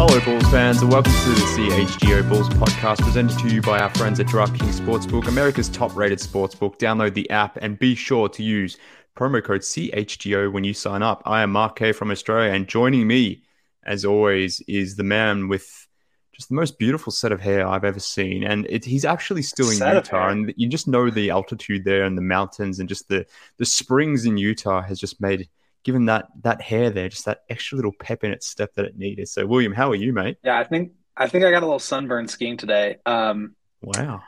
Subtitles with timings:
[0.00, 3.90] Hello, Bulls fans, and welcome to the CHGO Bulls podcast presented to you by our
[3.90, 6.78] friends at DraftKings Sportsbook, America's top rated sportsbook.
[6.78, 8.76] Download the app and be sure to use
[9.16, 11.20] promo code CHGO when you sign up.
[11.26, 13.42] I am Mark K from Australia, and joining me,
[13.84, 15.88] as always, is the man with
[16.32, 18.44] just the most beautiful set of hair I've ever seen.
[18.44, 22.04] And it, he's actually still in Set Utah, and you just know the altitude there
[22.04, 23.26] and the mountains and just the,
[23.56, 25.48] the springs in Utah has just made.
[25.84, 28.96] Given that that hair there, just that extra little pep in its step that it
[28.98, 29.28] needed.
[29.28, 30.36] So, William, how are you, mate?
[30.42, 32.96] Yeah, I think I think I got a little sunburn skiing today.
[33.06, 34.22] Um, Wow.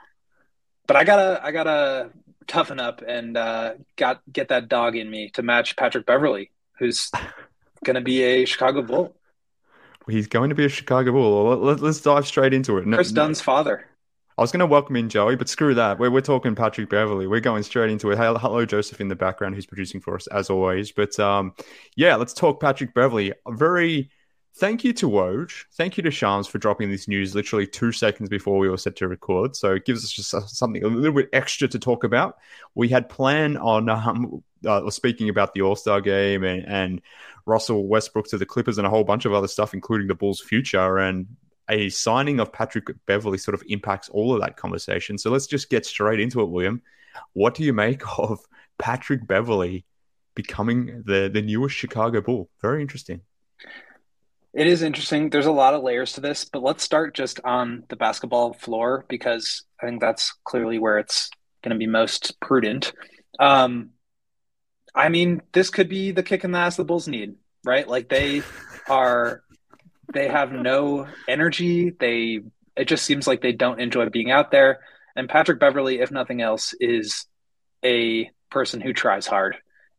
[0.87, 2.11] but I gotta I gotta
[2.47, 7.11] toughen up and uh, got get that dog in me to match Patrick Beverley, who's
[7.85, 9.17] gonna be a Chicago Bull.
[10.09, 11.57] He's going to be a Chicago Bull.
[11.59, 12.87] Let, us dive straight into it.
[12.87, 13.87] No- Chris no- Dunn's father.
[14.41, 15.99] I was going to welcome in Joey, but screw that.
[15.99, 17.27] We're, we're talking Patrick Beverley.
[17.27, 18.17] We're going straight into it.
[18.17, 20.93] Hello, Joseph in the background, who's producing for us as always.
[20.93, 21.53] But um,
[21.95, 23.35] yeah, let's talk Patrick Beverley.
[23.47, 24.11] A very
[24.55, 25.67] thank you to Woj.
[25.75, 28.97] Thank you to Shams for dropping this news literally two seconds before we were set
[28.97, 29.57] to record.
[29.57, 32.39] So it gives us just uh, something a little bit extra to talk about.
[32.75, 37.03] We had planned on um, uh, speaking about the All Star game and, and
[37.45, 40.41] Russell Westbrook to the Clippers and a whole bunch of other stuff, including the Bulls'
[40.41, 40.97] future.
[40.97, 41.27] And
[41.71, 45.17] a signing of Patrick Beverley sort of impacts all of that conversation.
[45.17, 46.83] So let's just get straight into it, William.
[47.33, 48.41] What do you make of
[48.79, 49.85] Patrick Beverley
[50.35, 52.51] becoming the the newest Chicago Bull?
[52.61, 53.23] Very interesting.
[54.53, 55.31] It is interesting.
[55.31, 59.05] There's a lot of layers to this, but let's start just on the basketball floor
[59.09, 61.31] because I think that's clearly where it's
[61.63, 62.93] going to be most prudent.
[63.39, 63.91] Um,
[64.93, 67.87] I mean, this could be the kick in the ass the Bulls need, right?
[67.87, 68.43] Like they
[68.89, 69.43] are,
[70.13, 71.91] they have no energy.
[71.91, 72.41] They,
[72.77, 74.81] it just seems like they don't enjoy being out there.
[75.17, 77.27] And Patrick Beverley, if nothing else, is
[77.85, 79.57] a person who tries hard,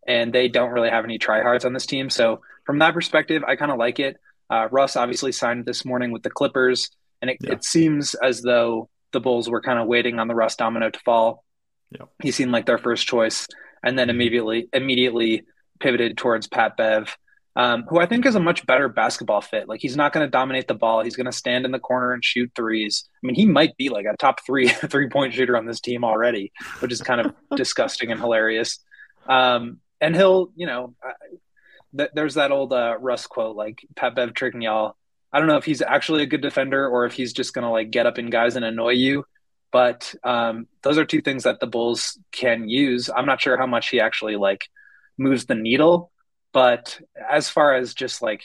[0.07, 2.09] and they don't really have any tryhards on this team.
[2.09, 4.17] So from that perspective, I kind of like it.
[4.49, 6.89] Uh, Russ obviously signed this morning with the Clippers,
[7.21, 7.53] and it, Yeah.
[7.53, 10.99] it seems as though the Bulls were kind of waiting on the Russ domino to
[10.99, 11.43] fall.
[11.91, 12.05] Yeah.
[12.21, 13.47] He seemed like their first choice,
[13.83, 14.11] and then Mhm.
[14.11, 15.43] immediately immediately
[15.79, 17.17] pivoted towards Pat Bev,
[17.55, 19.67] um, who I think is a much better basketball fit.
[19.67, 22.13] Like he's not going to dominate the ball; he's going to stand in the corner
[22.13, 23.05] and shoot threes.
[23.21, 26.03] I mean, he might be like a top three three point shooter on this team
[26.03, 28.79] already, which is kind of disgusting and hilarious.
[29.27, 30.95] Um, and he'll, you know,
[31.95, 34.95] th- there's that old uh, Russ quote, like Pat Bev tricking y'all.
[35.33, 37.71] I don't know if he's actually a good defender or if he's just going to
[37.71, 39.25] like get up in guys and annoy you.
[39.71, 43.09] But um, those are two things that the Bulls can use.
[43.15, 44.65] I'm not sure how much he actually like
[45.17, 46.10] moves the needle,
[46.53, 48.43] but as far as just like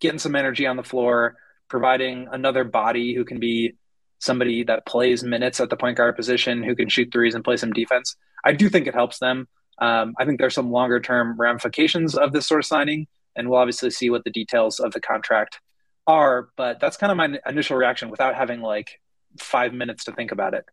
[0.00, 1.36] getting some energy on the floor,
[1.68, 3.74] providing another body who can be
[4.18, 7.56] somebody that plays minutes at the point guard position, who can shoot threes and play
[7.56, 9.48] some defense, I do think it helps them.
[9.78, 13.58] Um, I think there's some longer term ramifications of this sort of signing, and we'll
[13.58, 15.60] obviously see what the details of the contract
[16.06, 16.50] are.
[16.56, 19.00] But that's kind of my initial reaction without having like
[19.38, 20.64] five minutes to think about it.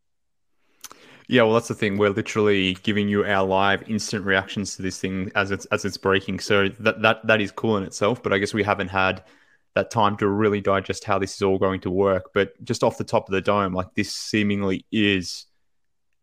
[1.28, 1.98] Yeah, well, that's the thing.
[1.98, 5.98] We're literally giving you our live instant reactions to this thing as it's as it's
[5.98, 6.40] breaking.
[6.40, 8.24] So that that that is cool in itself.
[8.24, 9.24] But I guess we haven't had
[9.76, 12.32] that time to really digest how this is all going to work.
[12.34, 15.46] But just off the top of the dome, like this seemingly is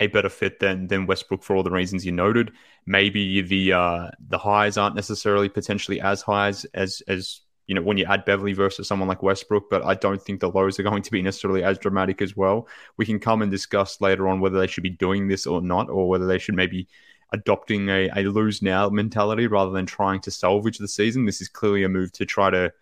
[0.01, 2.53] a better fit than than Westbrook for all the reasons you noted.
[2.87, 7.83] Maybe the uh, the highs aren't necessarily potentially as high as as, as you know
[7.83, 10.83] when you add Beverley versus someone like Westbrook, but I don't think the lows are
[10.83, 12.69] going to be necessarily as dramatic as well.
[12.97, 15.89] We can come and discuss later on whether they should be doing this or not,
[15.89, 16.89] or whether they should maybe
[17.33, 21.25] adopting a, a lose now mentality rather than trying to salvage the season.
[21.25, 22.73] This is clearly a move to try to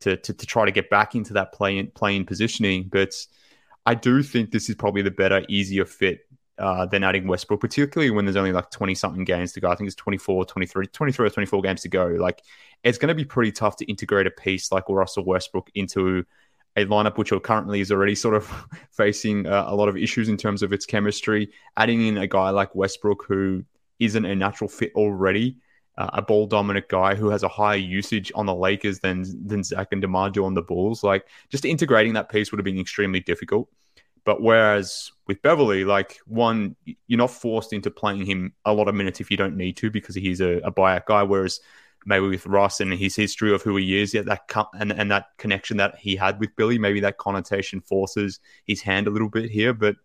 [0.00, 3.14] to to, to try to get back into that play playing positioning, but
[3.86, 6.26] I do think this is probably the better, easier fit
[6.58, 9.70] uh, than adding Westbrook, particularly when there's only like 20 something games to go.
[9.70, 12.06] I think it's 24, 23, 23 or 24 games to go.
[12.06, 12.42] Like
[12.82, 16.24] it's going to be pretty tough to integrate a piece like Russell Westbrook into
[16.76, 20.36] a lineup which currently is already sort of facing uh, a lot of issues in
[20.36, 21.50] terms of its chemistry.
[21.76, 23.64] Adding in a guy like Westbrook who
[23.98, 25.58] isn't a natural fit already,
[25.98, 29.62] uh, a ball dominant guy who has a higher usage on the Lakers than than
[29.62, 31.02] Zach and DeMar on the Bulls.
[31.02, 33.68] Like just integrating that piece would have been extremely difficult.
[34.24, 36.76] But whereas with Beverley, like one,
[37.06, 39.90] you're not forced into playing him a lot of minutes if you don't need to
[39.90, 41.22] because he's a, a buyout guy.
[41.22, 41.60] Whereas
[42.04, 45.10] maybe with Russ and his history of who he is, yeah, that co- and and
[45.10, 49.28] that connection that he had with Billy, maybe that connotation forces his hand a little
[49.28, 49.72] bit here.
[49.72, 49.96] But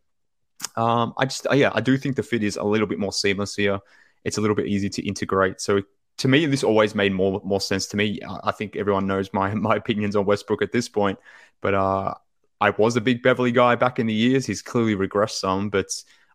[0.75, 3.56] um, I just, yeah, I do think the fit is a little bit more seamless
[3.56, 3.79] here.
[4.23, 5.62] It's a little bit easy to integrate.
[5.62, 5.81] So
[6.18, 8.19] to me, this always made more more sense to me.
[8.27, 11.19] I I think everyone knows my my opinions on Westbrook at this point,
[11.62, 12.15] but uh,
[12.61, 14.45] I was a big Beverley guy back in the years.
[14.45, 15.87] He's clearly regressed some, but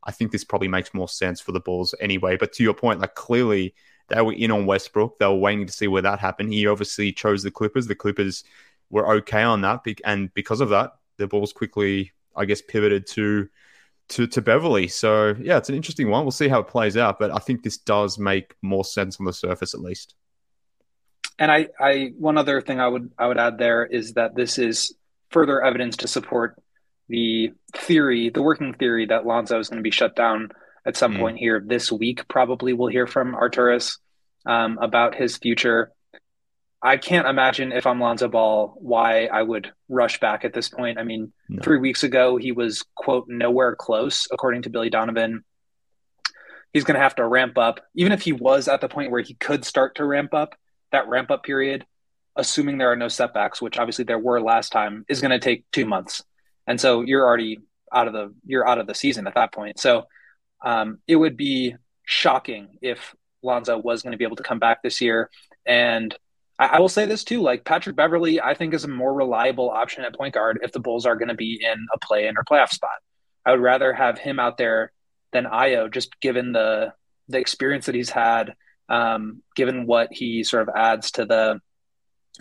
[0.03, 2.37] I think this probably makes more sense for the Bulls anyway.
[2.37, 3.75] But to your point, like clearly
[4.09, 5.19] they were in on Westbrook.
[5.19, 6.53] They were waiting to see where that happened.
[6.53, 7.87] He obviously chose the Clippers.
[7.87, 8.43] The Clippers
[8.91, 13.49] were okay on that, and because of that, the Bulls quickly, I guess, pivoted to
[14.09, 14.89] to to Beverley.
[14.89, 16.25] So yeah, it's an interesting one.
[16.25, 19.27] We'll see how it plays out, but I think this does make more sense on
[19.27, 20.15] the surface, at least.
[21.39, 24.59] And I, I one other thing I would I would add there is that this
[24.59, 24.95] is
[25.31, 26.61] further evidence to support
[27.09, 30.51] the theory, the working theory that Lonzo is going to be shut down
[30.85, 31.21] at some mm.
[31.21, 32.27] point here this week.
[32.29, 33.99] Probably we'll hear from Arturas
[34.45, 35.93] um, about his future.
[36.83, 40.99] I can't imagine if I'm Lonzo Ball why I would rush back at this point.
[40.99, 41.63] I mean, no.
[41.63, 45.45] three weeks ago he was quote nowhere close, according to Billy Donovan.
[46.73, 49.23] He's going to have to ramp up, even if he was at the point where
[49.23, 50.55] he could start to ramp up.
[50.93, 51.85] That ramp up period,
[52.37, 55.65] assuming there are no setbacks, which obviously there were last time, is going to take
[55.73, 56.23] two months,
[56.67, 57.59] and so you're already
[57.93, 59.79] out of the you're out of the season at that point.
[59.79, 60.05] So
[60.65, 64.83] um, it would be shocking if Lonzo was going to be able to come back
[64.83, 65.31] this year
[65.67, 66.17] and
[66.59, 69.71] I, I will say this too, like Patrick Beverley, I think is a more reliable
[69.71, 72.39] option at point guard if the Bulls are going to be in a play in
[72.39, 72.91] or playoff spot.
[73.45, 74.93] I would rather have him out there
[75.33, 76.93] than Ayo, just given the
[77.29, 78.55] the experience that he's had,
[78.89, 81.61] um, given what he sort of adds to the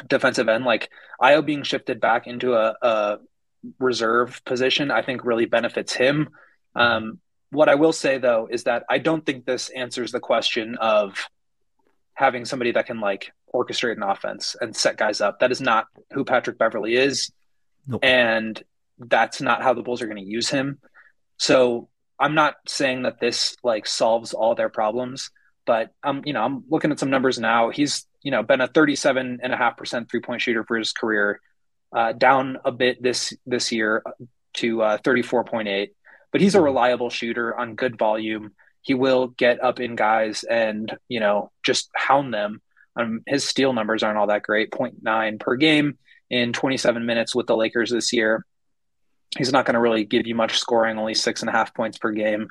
[0.07, 0.65] defensive end.
[0.65, 0.89] Like
[1.21, 3.17] Ayo being shifted back into a, a
[3.79, 6.29] reserve position, I think really benefits him.
[6.75, 7.19] Um,
[7.51, 11.27] what I will say though is that I don't think this answers the question of
[12.13, 15.39] having somebody that can like orchestrate an offense and set guys up.
[15.39, 17.31] That is not who Patrick Beverley is.
[17.87, 18.03] Nope.
[18.03, 18.61] And
[18.97, 20.79] that's not how the Bulls are going to use him.
[21.37, 21.89] So
[22.19, 25.31] I'm not saying that this like solves all their problems,
[25.65, 27.69] but I'm, you know, I'm looking at some numbers now.
[27.69, 30.91] He's, you know, been a 37 and a half percent three point shooter for his
[30.91, 31.39] career,
[31.95, 34.03] uh, down a bit this, this year
[34.55, 35.91] to uh, 34.8,
[36.33, 36.65] but he's a mm-hmm.
[36.65, 38.51] reliable shooter on good volume.
[38.81, 42.61] He will get up in guys and, you know, just hound them
[42.95, 45.97] um, his steal numbers aren't all that great 0.9 per game
[46.29, 48.45] in 27 minutes with the Lakers this year.
[49.37, 51.97] He's not going to really give you much scoring, only six and a half points
[51.97, 52.47] per game.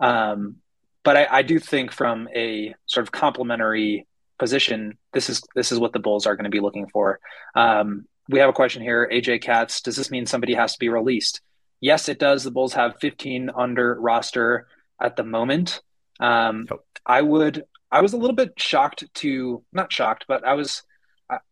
[0.00, 0.56] Um,
[1.04, 4.06] but I, I, do think from a sort of complementary
[4.38, 7.20] position, this is this is what the Bulls are going to be looking for.
[7.54, 9.80] Um, we have a question here, AJ Katz.
[9.80, 11.40] Does this mean somebody has to be released?
[11.80, 12.42] Yes, it does.
[12.42, 14.66] The Bulls have 15 under roster
[15.00, 15.80] at the moment.
[16.20, 16.66] Um.
[17.06, 20.82] I would I was a little bit shocked to not shocked, but I was,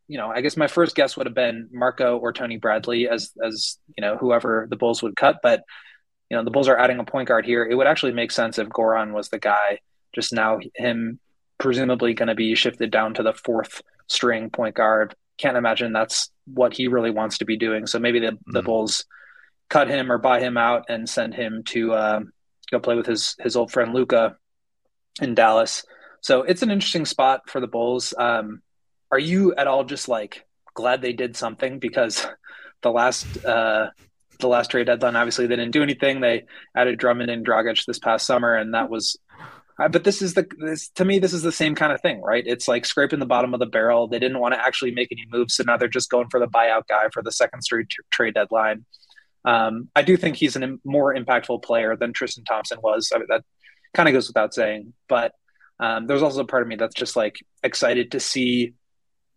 [0.08, 3.32] you know, I guess my first guess would have been Marko or Tony Bradley as
[3.42, 5.62] as you know whoever the Bulls would cut, but
[6.28, 7.64] you know the Bulls are adding a point guard here.
[7.64, 9.78] It would actually make sense if Goran was the guy.
[10.14, 11.18] Just now, him
[11.64, 15.14] presumably going to be shifted down to the fourth string point guard.
[15.38, 17.86] Can't imagine that's what he really wants to be doing.
[17.86, 18.38] So maybe the, mm.
[18.48, 19.06] the Bulls
[19.70, 22.20] cut him or buy him out and send him to uh,
[22.70, 24.36] go play with his his old friend Luka
[25.22, 25.84] in Dallas.
[26.20, 28.12] So it's an interesting spot for the Bulls.
[28.18, 28.60] Um,
[29.10, 30.44] are you at all just like
[30.74, 32.26] glad they did something because
[32.82, 33.88] the last uh,
[34.38, 36.20] the last trade deadline obviously they didn't do anything.
[36.20, 36.44] They
[36.76, 39.16] added Drummond and Dragic this past summer, and that was.
[39.78, 42.20] Uh, but this is the this to me this is the same kind of thing,
[42.20, 42.44] right?
[42.46, 44.06] It's like scraping the bottom of the barrel.
[44.06, 46.46] They didn't want to actually make any moves, so now they're just going for the
[46.46, 48.84] buyout guy for the second straight t- trade deadline.
[49.44, 53.10] Um, I do think he's a more impactful player than Tristan Thompson was.
[53.14, 53.44] I mean, that
[53.94, 55.32] kind of goes without saying, but
[55.80, 58.74] um, there's also a part of me that's just like excited to see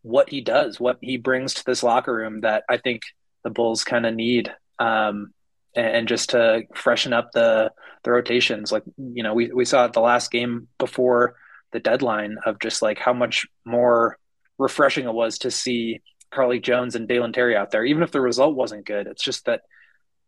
[0.03, 3.01] what he does, what he brings to this locker room that I think
[3.43, 4.53] the Bulls kind of need.
[4.79, 5.33] Um,
[5.77, 7.71] and, just to freshen up the
[8.03, 11.35] the rotations, like you know, we we saw it the last game before
[11.71, 14.17] the deadline of just like how much more
[14.57, 18.21] refreshing it was to see Carlik Jones and Dalen Terry out there, even if the
[18.21, 19.07] result wasn't good.
[19.07, 19.61] It's just that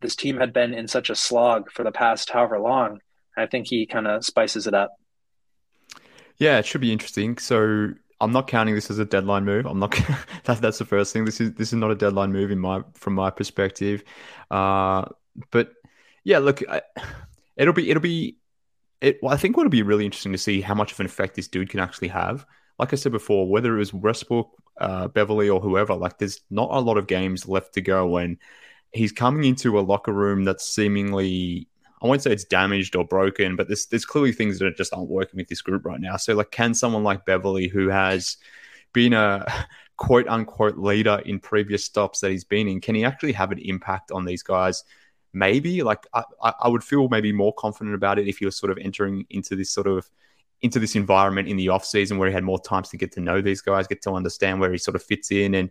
[0.02, 3.00] this team had been in such a slog for the past however long.
[3.38, 4.92] I think he kind of spices it up.
[6.38, 7.38] Yeah, it should be interesting.
[7.38, 7.90] So
[8.22, 9.66] I'm not counting this as a deadline move.
[9.66, 9.92] I'm not.
[10.46, 11.26] that, that's the first thing.
[11.26, 14.04] This is this is not a deadline move in my from my perspective.
[14.52, 15.06] Uh,
[15.52, 15.72] but
[16.24, 16.82] yeah, look, I,
[17.58, 18.38] it'll be it'll be
[19.02, 19.20] it.
[19.22, 21.48] Well, I think what'll be really interesting to see how much of an effect this
[21.48, 22.46] dude can actually have.
[22.78, 26.70] Like I said before, whether it was Westbrook, uh, Beverley, or whoever, like there's not
[26.72, 28.38] a lot of games left to go when
[28.92, 31.68] he's coming into a locker room that's seemingly
[32.02, 35.10] I won't say it's damaged or broken, but there's there's clearly things that just aren't
[35.10, 36.16] working with this group right now.
[36.18, 38.38] So like, can someone like Beverley, who has
[38.94, 39.46] been a
[39.98, 43.60] quote unquote leader in previous stops that he's been in, can he actually have an
[43.60, 44.84] impact on these guys?
[45.34, 48.72] Maybe like I, I would feel maybe more confident about it if he was sort
[48.72, 50.10] of entering into this sort of
[50.62, 53.22] into this environment in the off season where he had more times to get to
[53.22, 55.70] know these guys, get to understand where he sort of fits in and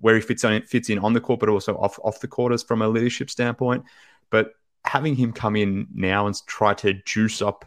[0.00, 2.62] where he fits on fits in on the court, but also off off the quarters
[2.62, 3.84] from a leadership standpoint.
[4.30, 4.52] But
[4.84, 7.64] having him come in now and try to juice up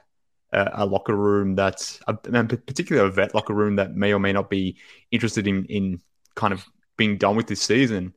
[0.51, 4.33] a, a locker room that's, a, particularly a vet locker room that may or may
[4.33, 4.77] not be
[5.11, 6.01] interested in in
[6.35, 6.65] kind of
[6.97, 8.13] being done with this season,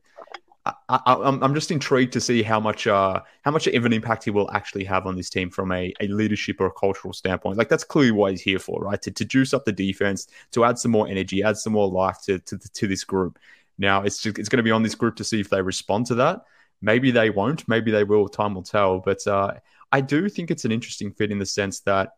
[0.89, 4.31] I, am just intrigued to see how much uh, how much of an impact he
[4.31, 7.57] will actually have on this team from a, a leadership or a cultural standpoint.
[7.57, 9.01] Like that's clearly what he's here for, right?
[9.03, 12.19] To, to juice up the defense, to add some more energy, add some more life
[12.25, 13.39] to to, to this group.
[13.79, 16.07] Now it's just, it's going to be on this group to see if they respond
[16.07, 16.43] to that.
[16.83, 17.67] Maybe they won't.
[17.67, 18.29] Maybe they will.
[18.29, 18.99] Time will tell.
[18.99, 19.55] But uh,
[19.91, 22.13] I do think it's an interesting fit in the sense that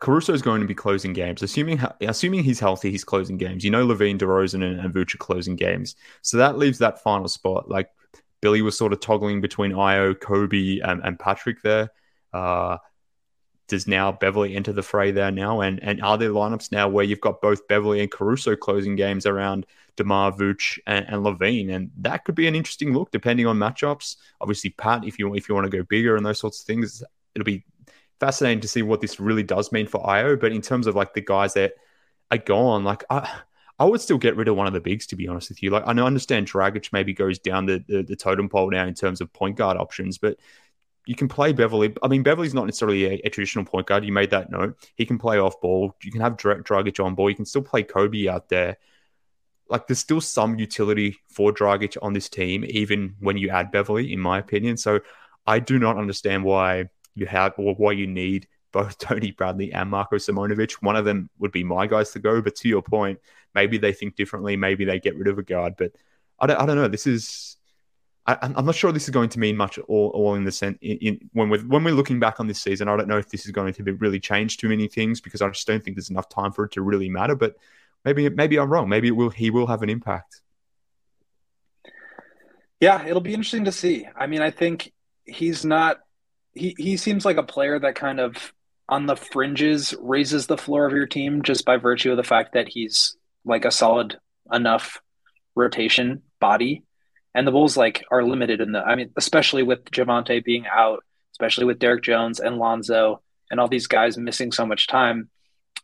[0.00, 1.42] Caruso is going to be closing games.
[1.42, 3.64] Assuming assuming he's healthy, he's closing games.
[3.64, 5.96] You know, LaVine, DeRozan, and, and Vooch closing games.
[6.22, 7.68] So that leaves that final spot.
[7.68, 7.90] Like
[8.40, 11.90] Billy was sort of toggling between Ayo, Kobe, and, and Patrick there.
[12.32, 12.78] Uh,
[13.66, 15.60] does now Beverley enter the fray there now?
[15.60, 19.26] And and are there lineups now where you've got both Beverley and Caruso closing games
[19.26, 21.74] around DeMar, Vooch, and, and LaVine?
[21.74, 24.16] And that could be an interesting look depending on matchups.
[24.40, 27.02] Obviously, Pat, if you if you want to go bigger and those sorts of things,
[27.34, 27.64] it'll be
[28.20, 30.38] fascinating to see what this really does mean for Ayo.
[30.38, 31.74] But in terms of like the guys that
[32.30, 33.28] are gone, like I,
[33.78, 35.70] I would still get rid of one of the bigs to be honest with you.
[35.70, 39.20] Like I understand Dragic maybe goes down the, the, the totem pole now in terms
[39.20, 40.38] of point guard options, but
[41.06, 41.94] you can play Beverley.
[42.02, 44.04] I mean, Beverley's not necessarily a, a, traditional point guard.
[44.04, 44.76] You made that note.
[44.94, 45.96] He can play off ball.
[46.02, 47.30] You can have Dragic on ball.
[47.30, 48.76] You can still play Kobe out there.
[49.70, 54.12] Like there's still some utility for Dragic on this team, even when you add Beverley,
[54.12, 54.76] in my opinion.
[54.76, 55.00] So
[55.46, 59.90] I do not understand why you have or why you need both Tony Bradley and
[59.90, 60.72] Marko Simonovic.
[60.82, 63.18] One of them would be my guys to go, but to your point,
[63.54, 64.56] maybe they think differently.
[64.56, 65.92] Maybe they get rid of a guard, but
[66.38, 66.88] I don't, I don't know.
[66.88, 67.56] This is.
[68.26, 70.76] I, am not sure this is going to mean much all, all in the sense
[70.82, 72.86] in, in, when we're when we're looking back on this season.
[72.86, 75.40] I don't know if this is going to be really change too many things because
[75.40, 77.34] I just don't think there's enough time for it to really matter.
[77.34, 77.56] But
[78.04, 78.90] maybe maybe I'm wrong.
[78.90, 80.42] Maybe it will he will have an impact.
[82.80, 84.06] Yeah, it'll be interesting to see.
[84.14, 84.92] I mean, I think
[85.24, 86.00] he's not
[86.54, 88.52] he he seems like a player that kind of
[88.88, 92.54] on the fringes raises the floor of your team just by virtue of the fact
[92.54, 94.18] that he's like a solid
[94.52, 95.00] enough
[95.54, 96.82] rotation body.
[97.34, 101.04] And the Bulls like are limited in the I mean, especially with Javonte being out,
[101.32, 105.30] especially with Derrick Jones and Lonzo and all these guys missing so much time.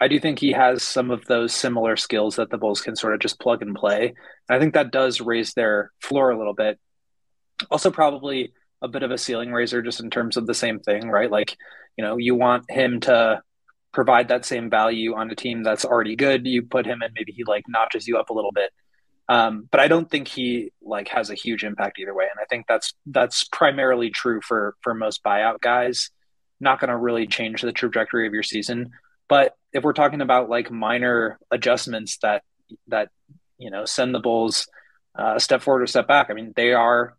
[0.00, 3.14] I do think he has some of those similar skills that the Bulls can sort
[3.14, 4.08] of just plug and play.
[4.48, 6.78] And I think that does raise their floor a little bit.
[7.70, 8.52] Also, probably
[8.84, 11.30] a bit of a ceiling raiser just in terms of the same thing, right?
[11.30, 11.56] Like,
[11.96, 13.42] you know, you want him to
[13.92, 16.46] provide that same value on a team that's already good.
[16.46, 18.70] You put him in, maybe he like notches you up a little bit.
[19.26, 22.26] Um, but I don't think he like has a huge impact either way.
[22.30, 26.10] And I think that's that's primarily true for for most buyout guys.
[26.60, 28.90] Not going to really change the trajectory of your season.
[29.28, 32.42] But if we're talking about like minor adjustments that
[32.88, 33.08] that
[33.56, 34.68] you know send the Bulls
[35.18, 37.16] uh, a step forward or step back, I mean they are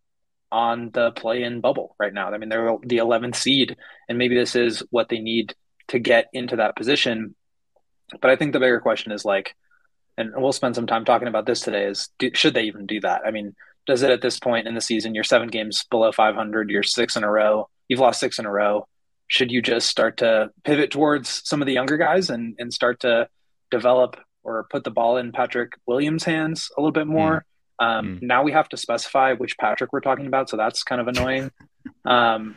[0.52, 2.32] on the play-in bubble right now.
[2.32, 3.76] I mean, they're the 11th seed,
[4.08, 5.56] and maybe this is what they need
[5.90, 7.36] to get into that position.
[8.22, 9.56] But I think the bigger question is like,
[10.18, 13.02] and we'll spend some time talking about this today: is do, should they even do
[13.02, 13.22] that?
[13.26, 15.14] I mean, does it at this point in the season?
[15.14, 16.70] You're seven games below 500.
[16.70, 17.70] You're six in a row.
[17.90, 18.88] You've lost six in a row.
[19.28, 23.02] Should you just start to pivot towards some of the younger guys and and start
[23.02, 23.28] to
[23.72, 27.40] develop or put the ball in Patrick Williams' hands a little bit more?
[27.40, 27.44] Mm
[27.80, 28.22] um, mm.
[28.22, 31.52] Now we have to specify which Patrick we're talking about, so that's kind of annoying.
[32.06, 32.56] um,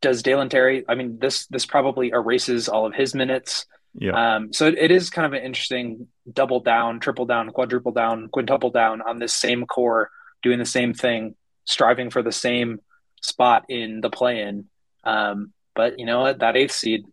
[0.00, 0.84] does Dalen Terry?
[0.88, 3.66] I mean, this this probably erases all of his minutes.
[3.94, 4.36] Yeah.
[4.36, 8.28] Um, so it, it is kind of an interesting double down, triple down, quadruple down,
[8.28, 10.10] quintuple down on this same core,
[10.42, 11.34] doing the same thing,
[11.64, 12.80] striving for the same
[13.22, 14.66] spot in the play-in.
[15.02, 16.40] Um, but you know what?
[16.40, 17.06] That eighth seed,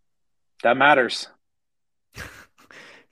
[0.63, 1.27] that matters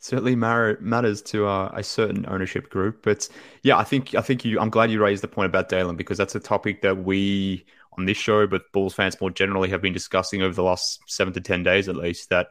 [0.04, 3.04] certainly matters to uh, a certain ownership group.
[3.04, 3.30] But
[3.64, 4.60] yeah, I think I think you.
[4.60, 7.66] I'm glad you raised the point about Dalen because that's a topic that we
[7.98, 11.34] on this show, but Bulls fans more generally have been discussing over the last seven
[11.34, 12.30] to ten days at least.
[12.30, 12.48] That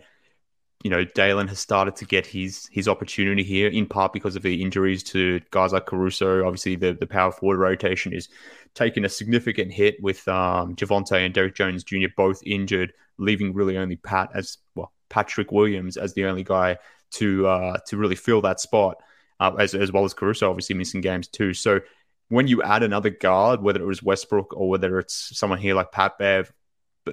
[0.82, 4.42] you know Dalen has started to get his his opportunity here in part because of
[4.42, 6.46] the injuries to guys like Caruso.
[6.46, 8.30] Obviously, the the power forward rotation is
[8.72, 12.08] taking a significant hit with um, Javonte and Derrick Jones Jr.
[12.16, 14.90] both injured, leaving really only Pat as well.
[15.10, 16.78] Patrick Williams as the only guy
[17.12, 19.02] to uh, to really fill that spot,
[19.40, 21.54] uh, as as well as Caruso obviously missing games too.
[21.54, 21.80] So
[22.28, 25.92] when you add another guard, whether it was Westbrook or whether it's someone here like
[25.92, 26.50] Pat Bev,
[27.06, 27.12] uh,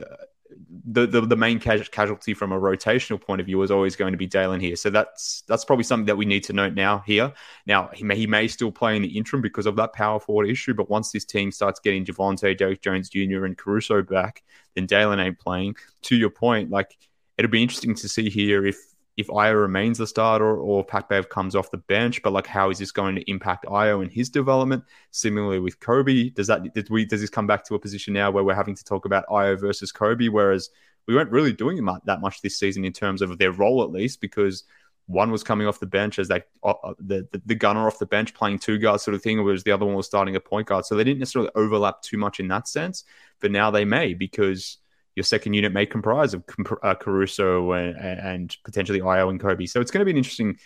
[0.85, 4.17] the, the, the main casualty from a rotational point of view is always going to
[4.17, 4.75] be Dalen here.
[4.75, 7.33] So that's that's probably something that we need to note now here.
[7.65, 10.49] Now he may he may still play in the interim because of that power forward
[10.49, 13.45] issue, but once this team starts getting Javonte, Derrick Jones Jr.
[13.45, 14.43] and Caruso back,
[14.75, 15.75] then Dalen ain't playing.
[16.03, 16.97] To your point, like
[17.37, 18.77] it'll be interesting to see here if
[19.19, 22.69] if Ayo remains the starter or Pat Bev comes off the bench, but like how
[22.69, 24.85] is this going to impact Ayo and his development?
[25.11, 28.31] Similarly with Kobe, does that did we does this come back to a position now
[28.31, 30.69] where we're having to talk about Ayo versus Kobe, whereas
[31.05, 34.21] we weren't really doing that much this season in terms of their role at least
[34.21, 34.63] because
[35.07, 37.99] one was coming off the bench as they uh, uh, the, the, the gunner off
[37.99, 40.39] the bench playing two guards sort of thing, whereas the other one was starting a
[40.39, 40.85] point guard.
[40.85, 43.03] So they didn't necessarily overlap too much in that sense,
[43.41, 44.77] but now they may because
[45.15, 46.43] your second unit may comprise of
[46.83, 49.65] uh, Caruso and, and potentially Ayo and Kobe.
[49.65, 50.57] So it's going to be an interesting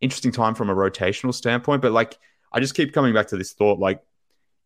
[0.00, 1.82] interesting time from a rotational standpoint.
[1.82, 2.18] But like
[2.52, 4.00] I just keep coming back to this thought, like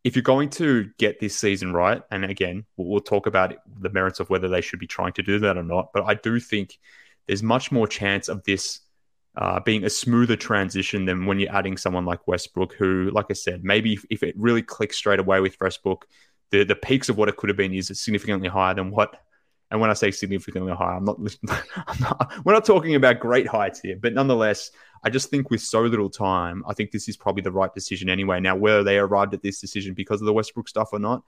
[0.05, 3.91] if you're going to get this season right, and again, we'll, we'll, talk about the
[3.91, 6.39] merits of whether they should be trying to do that or not, but I do
[6.39, 6.79] think
[7.27, 8.81] there's much more chance of this
[9.37, 13.35] uh, being a smoother transition than when you're adding someone like Westbrook, who, like I
[13.35, 16.07] said, maybe if, if it really clicks straight away with Westbrook,
[16.51, 19.21] the, the peaks of what it could have been is significantly higher than what.
[19.71, 21.19] And when I say significantly higher, I'm not,
[21.77, 24.71] I'm not we're not talking about great heights here, but nonetheless,
[25.05, 28.09] I just think with so little time, I think this is probably the right decision
[28.09, 28.41] anyway.
[28.41, 31.23] Now, whether they arrived at this decision because of the Westbrook stuff or not,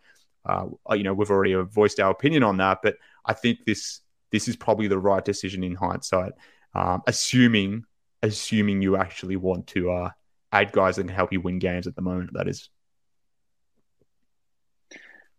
[0.46, 2.78] uh, you know, we've already voiced our opinion on that.
[2.82, 2.96] But
[3.26, 4.00] I think this
[4.30, 6.32] this is probably the right decision in hindsight,
[6.74, 7.84] um, assuming
[8.22, 10.10] assuming you actually want to uh,
[10.52, 12.30] add guys that can help you win games at the moment.
[12.32, 12.70] That is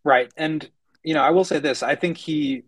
[0.04, 0.70] right, and
[1.04, 2.64] you know, I will say this: I think he,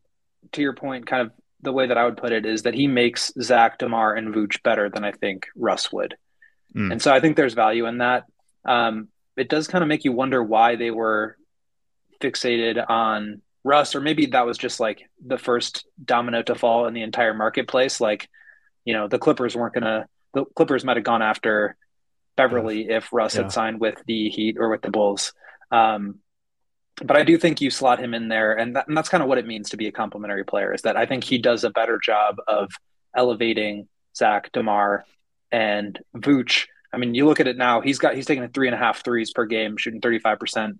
[0.54, 2.88] to your point, kind of the way that I would put it is that he
[2.88, 6.16] makes Zach, DeMar, and Vooch better than I think Russ would.
[6.75, 6.92] Mm.
[6.94, 8.25] And so I think there's value in that.
[8.66, 11.38] Um, it does kind of make you wonder why they were
[12.20, 16.94] fixated on Russ, or maybe that was just like the first domino to fall in
[16.94, 18.02] the entire marketplace.
[18.02, 18.30] Like,
[18.86, 21.78] you know, the Clippers weren't going to, the Clippers might have gone after
[22.36, 23.44] Beverley if Russ yeah.
[23.44, 25.34] had signed with the Heat or with the Bulls.
[25.72, 26.20] Um,
[27.02, 29.30] but I do think you slot him in there, and, that, and that's kind of
[29.30, 30.74] what it means to be a complementary player.
[30.74, 32.72] Is that I think he does a better job of
[33.16, 35.06] elevating Zach DeMar
[35.52, 36.66] and Vooch.
[36.92, 39.04] I mean, you look at it now; he's got he's taking three and a half
[39.04, 40.80] threes per game, shooting thirty five percent.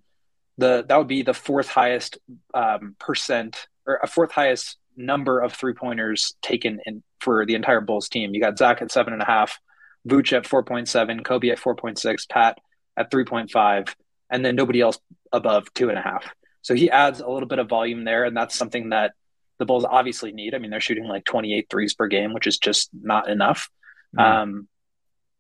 [0.60, 2.20] The that would be the fourth highest
[2.54, 7.82] um, percent or a fourth highest number of three pointers taken in for the entire
[7.82, 8.36] Bulls team.
[8.36, 9.60] You got Zach at seven and a half,
[10.08, 12.60] Vooch at four point seven, Kobe at four point six, Pat
[12.96, 13.96] at three point five
[14.34, 15.00] and then nobody else
[15.34, 16.26] above two and a half.
[16.62, 19.12] So he adds a little bit of volume there, and that's something that
[19.60, 20.56] the Bulls obviously need.
[20.56, 23.70] I mean, they're shooting like 28 threes per game, which is just not enough.
[24.18, 24.22] Mm.
[24.22, 24.68] Um,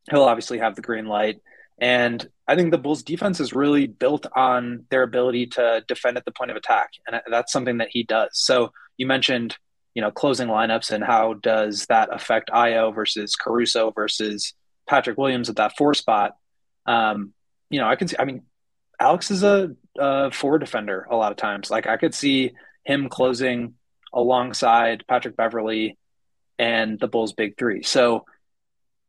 [0.09, 1.41] he'll obviously have the green light.
[1.79, 6.25] And I think the Bulls defense is really built on their ability to defend at
[6.25, 6.91] the point of attack.
[7.07, 8.29] And that's something that he does.
[8.33, 9.57] So you mentioned,
[9.93, 14.53] you know, closing lineups and how does that affect Ayo versus Caruso versus
[14.87, 16.35] Patrick Williams at that four spot.
[16.85, 17.33] Um,
[17.69, 18.43] you know, I can see, I mean,
[18.99, 21.69] Alex is a, a forward defender a lot of times.
[21.69, 22.51] Like I could see
[22.83, 23.75] him closing
[24.13, 25.97] alongside Patrick Beverley
[26.59, 27.83] and the Bulls' big three.
[27.83, 28.25] So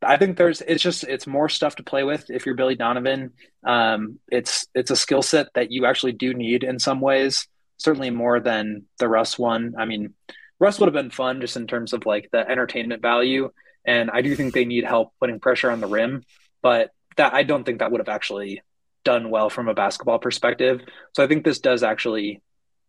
[0.03, 3.33] I think there's it's just it's more stuff to play with if you're Billy Donovan.
[3.64, 7.47] Um, it's it's a skill set that you actually do need in some ways,
[7.79, 9.75] certainly more than the Russ one.
[9.79, 10.14] I mean,
[10.59, 13.51] Russ would have been fun just in terms of like the entertainment value,
[13.85, 16.25] and I do think they need help putting pressure on the rim,
[16.62, 18.62] but that I don't think that would have actually
[19.04, 20.80] done well from a basketball perspective.
[21.14, 22.40] So I think this does actually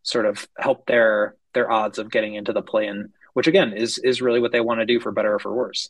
[0.03, 3.97] sort of help their their odds of getting into the play in, which again is
[3.97, 5.89] is really what they want to do for better or for worse.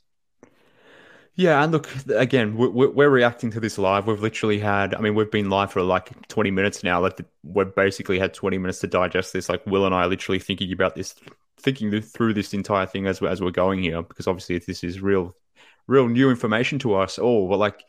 [1.37, 4.07] Yeah, and look again, we're, we're reacting to this live.
[4.07, 7.01] We've literally had, I mean, we've been live for like 20 minutes now.
[7.01, 9.49] Like we've basically had 20 minutes to digest this.
[9.49, 11.13] Like Will and I are literally thinking about this,
[11.57, 15.01] thinking through this entire thing as we're, as we're going here, because obviously this is
[15.01, 15.35] real,
[15.87, 17.49] real new information to us all.
[17.49, 17.83] But like,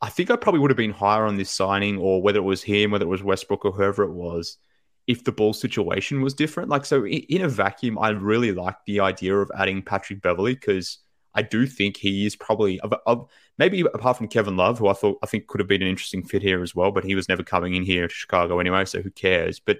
[0.00, 2.62] I think I probably would have been higher on this signing, or whether it was
[2.62, 4.58] him, whether it was Westbrook, or whoever it was,
[5.06, 6.68] if the ball situation was different.
[6.68, 10.98] Like, so in a vacuum, I really like the idea of adding Patrick Beverley because
[11.34, 14.92] I do think he is probably of, of, maybe apart from Kevin Love, who I
[14.94, 17.28] thought I think could have been an interesting fit here as well, but he was
[17.28, 19.60] never coming in here to Chicago anyway, so who cares?
[19.60, 19.78] But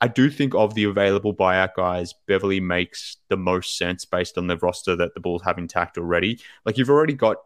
[0.00, 4.46] I do think of the available buyout guys, Beverley makes the most sense based on
[4.46, 6.40] the roster that the Bulls have intact already.
[6.64, 7.38] Like you've already got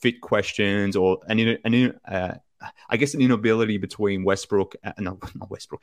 [0.00, 2.34] fit questions or an, an uh,
[2.88, 5.82] I guess an inability between Westbrook and no, not Westbrook,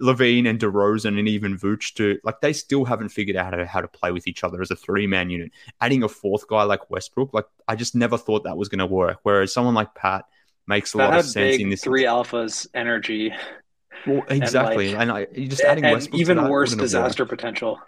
[0.00, 3.66] LaVine and DeRozan and even Vooch to like they still haven't figured out how to,
[3.66, 5.50] how to play with each other as a three man unit.
[5.80, 8.86] Adding a fourth guy like Westbrook, like I just never thought that was going to
[8.86, 9.18] work.
[9.22, 10.24] Whereas someone like Pat
[10.66, 13.32] makes a that lot of sense in this three alphas energy.
[14.06, 17.80] Well, exactly, and, like, and I, just adding and Westbrook even worse disaster potential.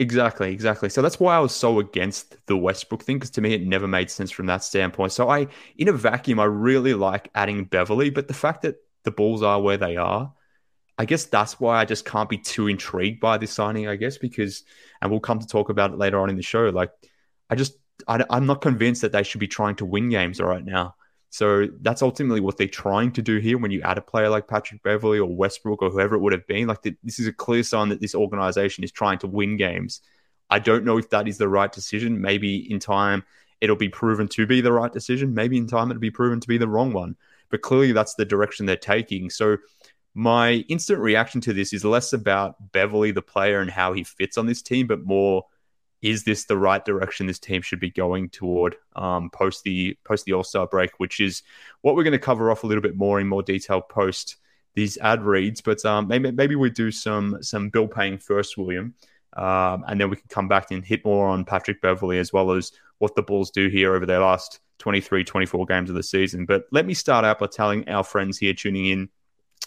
[0.00, 0.88] Exactly, exactly.
[0.88, 3.86] So that's why I was so against the Westbrook thing because to me it never
[3.86, 5.12] made sense from that standpoint.
[5.12, 9.10] So I, in a vacuum, I really like adding Beverley, but the fact that the
[9.10, 10.32] Bulls are where they are,
[10.98, 13.88] I guess that's why I just can't be too intrigued by this signing.
[13.88, 14.64] I guess because,
[15.02, 16.70] and we'll come to talk about it later on in the show.
[16.70, 16.92] Like,
[17.50, 17.74] I just
[18.08, 20.94] I, I'm not convinced that they should be trying to win games right now.
[21.30, 24.48] So that's ultimately what they're trying to do here when you add a player like
[24.48, 26.66] Patrick Beverley or Westbrook or whoever it would have been.
[26.66, 30.00] Like, the, this is a clear sign that this organization is trying to win games.
[30.50, 32.20] I don't know if that is the right decision.
[32.20, 33.22] Maybe in time
[33.60, 35.32] it'll be proven to be the right decision.
[35.32, 37.16] Maybe in time it'll be proven to be the wrong one.
[37.48, 39.30] But clearly that's the direction they're taking.
[39.30, 39.58] So
[40.14, 44.36] my instant reaction to this is less about Beverley, the player, and how he fits
[44.36, 45.44] on this team, but more
[46.02, 50.24] is this the right direction this team should be going toward um, post the post
[50.24, 51.42] the All Star break, which is
[51.82, 54.36] what we're going to cover off a little bit more in more detail post
[54.74, 55.60] these ad reads.
[55.60, 58.94] But um, maybe maybe we do some some bill paying first, William,
[59.34, 62.52] um, and then we can come back and hit more on Patrick Beverley as well
[62.52, 66.46] as what the Bulls do here over their last 23, 24 games of the season.
[66.46, 69.08] But let me start out by telling our friends here tuning in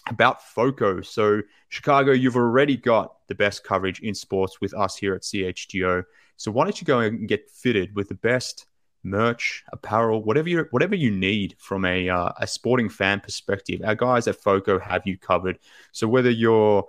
[0.08, 1.00] about FOCO.
[1.00, 6.04] So, Chicago, you've already got the best coverage in sports with us here at CHGO.
[6.36, 8.66] So, why don't you go and get fitted with the best
[9.02, 13.80] merch, apparel, whatever you whatever you need from a uh, a sporting fan perspective.
[13.84, 15.58] Our guys at FOCO have you covered.
[15.92, 16.84] So, whether you're,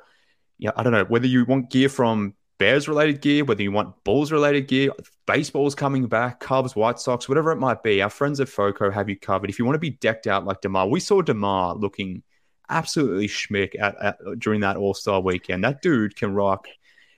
[0.57, 4.03] yeah, I don't know, whether you want gear from Bears related gear, whether you want
[4.05, 4.91] Bulls related gear,
[5.27, 9.09] baseball's coming back, Cubs, White Sox, whatever it might be, our friends at FOCO have
[9.09, 9.49] you covered.
[9.49, 12.23] If you want to be decked out like DeMar, we saw DeMar looking
[12.69, 15.63] absolutely schmick at, at during that All Star weekend.
[15.63, 16.67] That dude can rock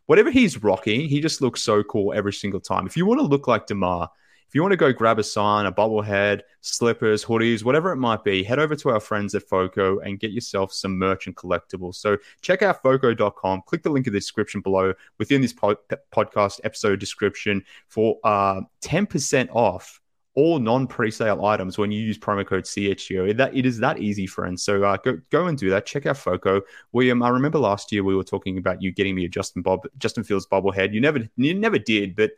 [0.07, 1.07] whatever he's rocking.
[1.07, 2.87] He just looks so cool every single time.
[2.87, 4.09] If you want to look like DeMar,
[4.47, 8.23] if you want to go grab a sign, a bobblehead, slippers, hoodies, whatever it might
[8.23, 11.95] be, head over to our friends at FOCO and get yourself some merch and collectibles.
[11.95, 13.63] So check out FOCO.com.
[13.65, 19.49] Click the link in the description below within this podcast episode description for uh, 10%
[19.51, 19.99] off
[20.37, 23.35] all non-presale items when you use promo code CHGO.
[23.35, 24.63] That it is that easy, friends.
[24.63, 25.87] So uh, go go and do that.
[25.87, 26.61] Check out Foco.
[26.91, 29.87] William, I remember last year we were talking about you getting me a Justin Bob
[29.97, 30.93] Justin Fields bobblehead.
[30.93, 32.31] You never you never did, but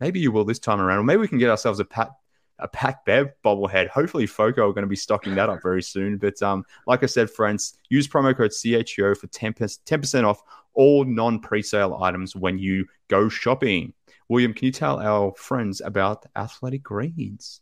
[0.00, 0.98] maybe you will this time around.
[0.98, 2.10] Or maybe we can get ourselves a Pat
[2.58, 3.86] a Pat Bev bobblehead.
[3.86, 6.18] Hopefully, Foco are going to be stocking that up very soon.
[6.18, 10.42] But um, like I said, friends, use promo code CHGO for 10 percent off
[10.74, 13.92] all non-presale items when you go shopping.
[14.28, 17.60] William, can you tell our friends about Athletic Greens?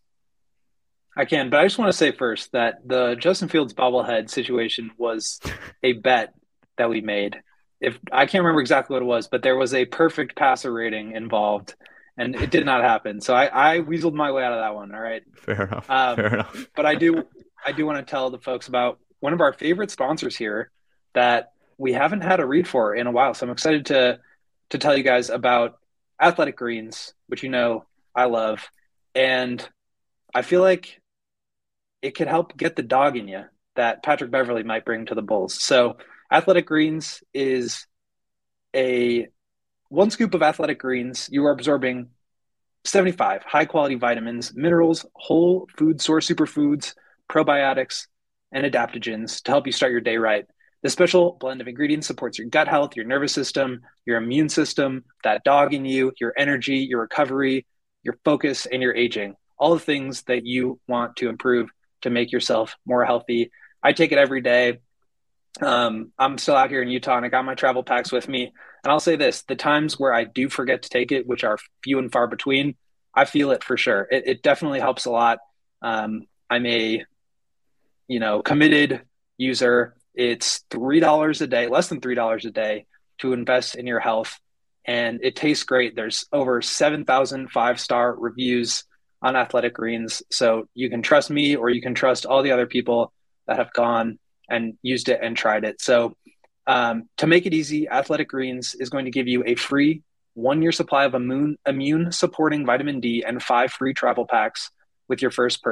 [1.16, 4.90] I can, but I just want to say first that the Justin Fields bobblehead situation
[4.96, 5.40] was
[5.82, 6.32] a bet
[6.78, 7.40] that we made.
[7.80, 11.12] If I can't remember exactly what it was, but there was a perfect passer rating
[11.12, 11.74] involved,
[12.16, 13.20] and it did not happen.
[13.20, 14.94] So I, I weaseled my way out of that one.
[14.94, 15.90] All right, fair enough.
[15.90, 16.66] Um, fair enough.
[16.76, 17.24] but I do,
[17.66, 20.70] I do want to tell the folks about one of our favorite sponsors here
[21.14, 23.34] that we haven't had a read for in a while.
[23.34, 24.20] So I'm excited to
[24.70, 25.74] to tell you guys about
[26.22, 28.70] athletic greens, which you know I love,
[29.14, 29.66] and
[30.34, 31.00] I feel like
[32.00, 33.44] it could help get the dog in you
[33.76, 35.60] that Patrick Beverley might bring to the Bulls.
[35.60, 35.96] So,
[36.30, 37.86] athletic greens is
[38.74, 39.28] a
[39.88, 41.28] one scoop of athletic greens.
[41.30, 42.08] You are absorbing
[42.84, 46.94] 75 high quality vitamins, minerals, whole food source superfoods,
[47.30, 48.06] probiotics,
[48.52, 50.46] and adaptogens to help you start your day right.
[50.82, 55.04] The special blend of ingredients supports your gut health, your nervous system, your immune system,
[55.22, 57.66] that dog in you, your energy, your recovery,
[58.02, 59.36] your focus, and your aging.
[59.58, 61.70] All the things that you want to improve
[62.02, 63.52] to make yourself more healthy.
[63.82, 64.78] I take it every day.
[65.60, 68.52] Um, I'm still out here in Utah and I got my travel packs with me.
[68.82, 71.58] And I'll say this the times where I do forget to take it, which are
[71.84, 72.74] few and far between,
[73.14, 74.08] I feel it for sure.
[74.10, 75.38] It, it definitely helps a lot.
[75.80, 77.04] Um, I'm a,
[78.08, 79.02] you know, committed
[79.36, 79.94] user.
[80.14, 82.86] It's $3 a day, less than $3 a day
[83.18, 84.38] to invest in your health.
[84.84, 85.94] And it tastes great.
[85.94, 88.84] There's over 7,000 five star reviews
[89.22, 90.22] on Athletic Greens.
[90.30, 93.12] So you can trust me or you can trust all the other people
[93.46, 95.80] that have gone and used it and tried it.
[95.80, 96.16] So
[96.66, 100.02] um, to make it easy, Athletic Greens is going to give you a free
[100.34, 104.70] one year supply of immune, immune supporting vitamin D and five free travel packs
[105.08, 105.62] with your first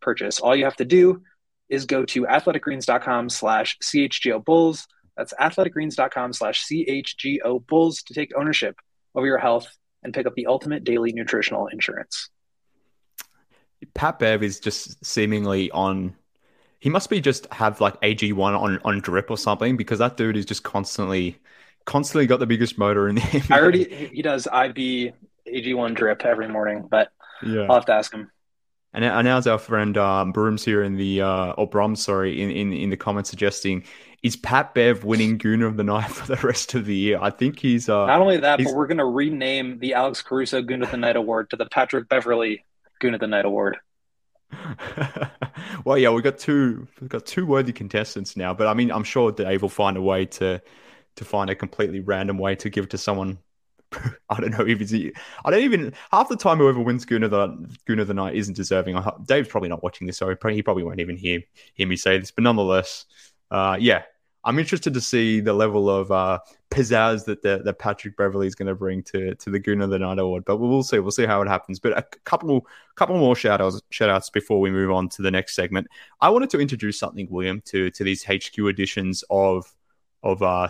[0.00, 0.40] purchase.
[0.40, 1.22] All you have to do
[1.68, 4.86] is go to athleticgreens.com slash CHGO Bulls.
[5.16, 8.76] That's athleticgreens.com slash CHGO Bulls to take ownership
[9.14, 9.68] over your health
[10.02, 12.30] and pick up the ultimate daily nutritional insurance.
[13.94, 16.14] Pat Bev is just seemingly on.
[16.78, 20.36] He must be just have like AG1 on, on drip or something because that dude
[20.36, 21.38] is just constantly,
[21.84, 23.54] constantly got the biggest motor in the NBA.
[23.54, 25.14] I already, he does IV
[25.46, 27.10] AG1 drip every morning, but
[27.42, 27.62] yeah.
[27.62, 28.30] I'll have to ask him.
[28.96, 32.72] And, now's our friend um, Brooms here in the uh, or Brom, sorry, in, in
[32.72, 33.84] in the comments suggesting
[34.22, 37.18] is Pat Bev winning Gooner of the Night for the rest of the year?
[37.20, 40.62] I think he's uh, not only that, but we're going to rename the Alex Caruso
[40.62, 42.64] Gooner of the Night award to the Patrick Beverley
[43.02, 43.76] Gooner of the Night award.
[45.84, 49.04] well, yeah, we got two we've got two worthy contestants now, but I mean, I'm
[49.04, 50.62] sure Dave will find a way to
[51.16, 53.38] to find a completely random way to give it to someone
[54.30, 54.92] I don't know if it's.
[55.44, 57.48] I don't even half the time whoever wins Gooner the
[57.86, 58.96] Gooner the night isn't deserving.
[58.96, 61.40] I, Dave's probably not watching this, so he probably, won't even hear
[61.74, 62.30] hear me say this.
[62.30, 63.06] But nonetheless,
[63.50, 64.02] uh, yeah,
[64.44, 66.38] I'm interested to see the level of uh,
[66.70, 69.90] pizzazz that the, that Patrick Beverley is going to bring to to the Goon of
[69.90, 70.44] the Night award.
[70.44, 70.98] But we'll see.
[70.98, 71.78] We'll see how it happens.
[71.80, 75.30] But a couple couple more shout outs shout outs before we move on to the
[75.30, 75.86] next segment.
[76.20, 79.72] I wanted to introduce something, William, to to these HQ editions of
[80.22, 80.68] of uh,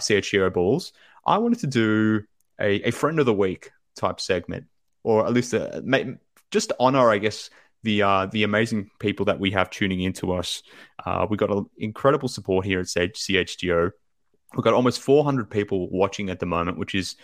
[0.50, 0.92] balls.
[1.26, 2.24] I wanted to do
[2.60, 4.66] a, a friend of the week type segment,
[5.02, 6.18] or at least a,
[6.50, 7.50] just honor, I guess,
[7.82, 10.62] the uh, the amazing people that we have tuning into us.
[11.04, 13.90] Uh, we got an incredible support here at CHGO.
[14.54, 17.16] We've got almost 400 people watching at the moment, which is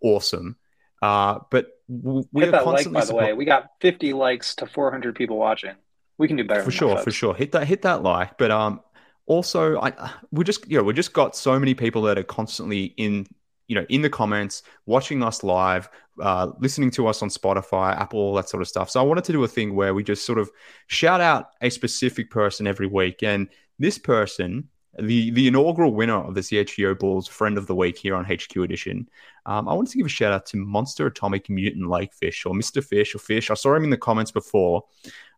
[0.00, 0.56] awesome.
[1.02, 3.32] Uh, but we Hit that like, by the way.
[3.32, 5.74] We got 50 likes to 400 people watching.
[6.18, 6.62] We can do better.
[6.62, 7.34] For sure, that, for sure.
[7.34, 8.38] Hit that, hit that like.
[8.38, 8.80] But um,
[9.26, 9.92] also, I
[10.32, 13.26] we just you know we just got so many people that are constantly in
[13.68, 15.88] you know in the comments, watching us live,
[16.20, 18.90] uh, listening to us on Spotify, Apple, all that sort of stuff.
[18.90, 20.50] So I wanted to do a thing where we just sort of
[20.88, 24.68] shout out a specific person every week, and this person
[25.00, 28.56] the the inaugural winner of the CHGO Balls Friend of the Week here on HQ
[28.56, 29.08] Edition.
[29.46, 32.82] Um, I wanted to give a shout out to Monster Atomic Mutant Lakefish or Mr.
[32.82, 33.50] Fish or Fish.
[33.50, 34.84] I saw him in the comments before.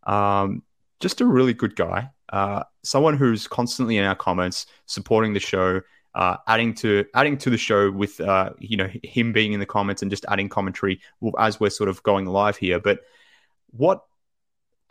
[0.04, 0.62] Um,
[1.00, 2.10] just a really good guy.
[2.30, 5.80] Uh, someone who's constantly in our comments, supporting the show,
[6.14, 9.66] uh, adding to adding to the show with uh, you know him being in the
[9.66, 11.01] comments and just adding commentary
[11.38, 12.81] as we're sort of going live here.
[12.81, 13.01] But
[13.70, 14.03] what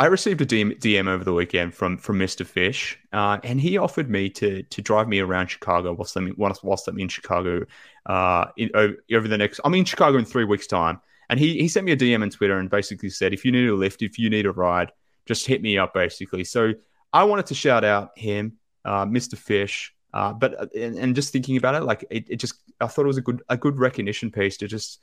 [0.01, 2.45] I received a DM, DM, over the weekend from from Mr.
[2.45, 6.63] Fish, uh, and he offered me to to drive me around Chicago whilst I'm whilst,
[6.63, 7.65] whilst I'm in Chicago
[8.05, 9.59] uh, in, over the next.
[9.65, 12.29] I'm in Chicago in three weeks' time, and he he sent me a DM on
[12.29, 14.93] Twitter and basically said, if you need a lift, if you need a ride,
[15.25, 16.45] just hit me up, basically.
[16.45, 16.73] So
[17.11, 19.37] I wanted to shout out him, uh, Mr.
[19.37, 22.87] Fish, uh, but uh, and, and, just thinking about it, like it, it just I
[22.87, 24.99] thought it was a good a good recognition piece to just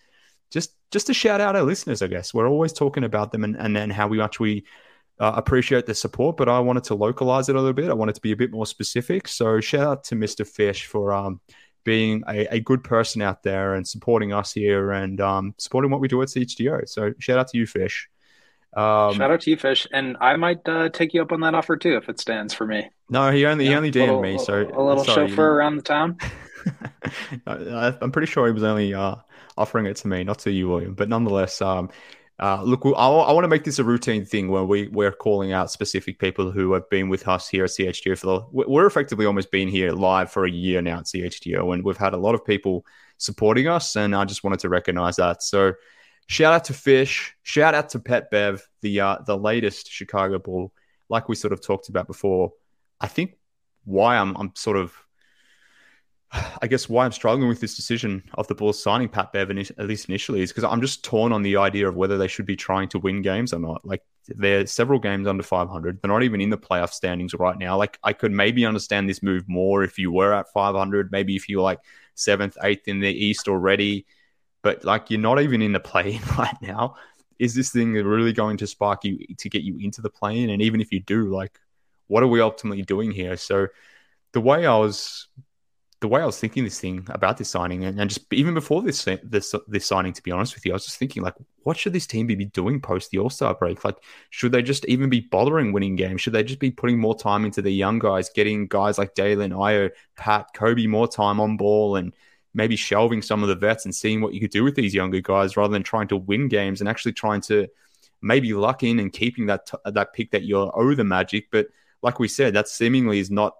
[0.51, 2.03] just just to shout out our listeners.
[2.03, 4.65] I guess we're always talking about them and and then how much we
[5.19, 7.91] uh, appreciate the support, but I wanted to localize it a little bit.
[7.91, 9.29] I wanted to be a bit more specific.
[9.29, 10.47] So shout out to Mr.
[10.47, 11.41] Fish for um,
[11.85, 16.01] being a, a, good person out there and supporting us here and um, supporting what
[16.01, 16.87] we do at CHGO.
[16.89, 18.09] So shout out to you, Fish.
[18.77, 21.55] Um, shout out to you, Fish, and I might uh, take you up on that
[21.55, 22.91] offer too if it stands for me.
[23.09, 25.83] No, he only yeah, he only DM'd me, so a little sorry, chauffeur around the
[25.83, 26.19] town.
[27.47, 29.17] I'm pretty sure he was only uh,
[29.57, 30.95] offering it to me, not to you, William.
[30.95, 31.89] But nonetheless, um,
[32.39, 35.53] uh, look, I, I want to make this a routine thing where we we're calling
[35.53, 38.47] out specific people who have been with us here at CHGO for the.
[38.69, 42.13] We're effectively almost been here live for a year now at CHGO, and we've had
[42.13, 42.85] a lot of people
[43.17, 45.43] supporting us, and I just wanted to recognize that.
[45.43, 45.73] So,
[46.27, 50.73] shout out to Fish, shout out to Pat Bev, the uh, the latest Chicago Bull.
[51.09, 52.53] Like we sort of talked about before,
[53.01, 53.37] I think
[53.85, 54.95] why I'm I'm sort of
[56.63, 59.87] I guess why I'm struggling with this decision of the Bulls signing Pat Bevan, at
[59.87, 62.57] least initially, is because I'm just torn on the idea of whether they should be
[62.57, 63.85] trying to win games or not.
[63.85, 66.01] Like, they're several games under 500.
[66.03, 67.77] They're not even in the playoff standings right now.
[67.77, 71.49] Like, I could maybe understand this move more if you were at 500, maybe if
[71.49, 71.81] you were like
[72.15, 74.07] seventh, eighth in the East already.
[74.67, 76.97] But like, you're not even in the play right now.
[77.39, 80.61] Is this thing really going to spark you to get you into the play And
[80.61, 81.61] even if you do, like,
[82.09, 83.37] what are we ultimately doing here?
[83.37, 83.69] So,
[84.33, 85.29] the way I was
[86.01, 88.83] the way I was thinking this thing about this signing, and, and, just even before
[88.83, 91.77] this this this signing, to be honest with you, I was just thinking like, what
[91.77, 93.85] should this team be doing post the All Star break?
[93.85, 93.99] Like,
[94.31, 96.23] should they just even be bothering winning games?
[96.23, 99.53] Should they just be putting more time into the young guys, getting guys like Dalen,
[99.53, 102.13] Ayo, Pat, Kobe more time on ball, and
[102.57, 105.21] maybe shelving some of the vets and seeing what you could do with these younger
[105.21, 107.69] guys rather than trying to win games and actually trying to
[108.23, 111.69] maybe luck in and keeping that t- that pick that you owe the Magic, but
[112.03, 113.57] like we said, that seemingly is not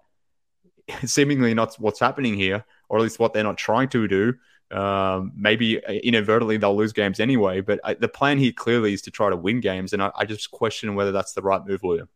[1.05, 4.33] seemingly not what's happening here, or at least what they're not trying to do.
[4.69, 8.93] Um, maybe uh, inadvertently they'll lose games anyway, but I, uh, the plan here clearly
[8.93, 11.61] is to try to win games, and I, I just question whether that's the right
[11.65, 12.09] move, William.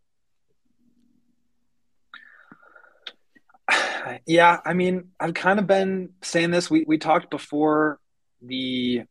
[4.26, 6.70] Yeah, I mean, I've kind of been saying this.
[6.70, 8.00] We we talked before
[8.42, 9.04] the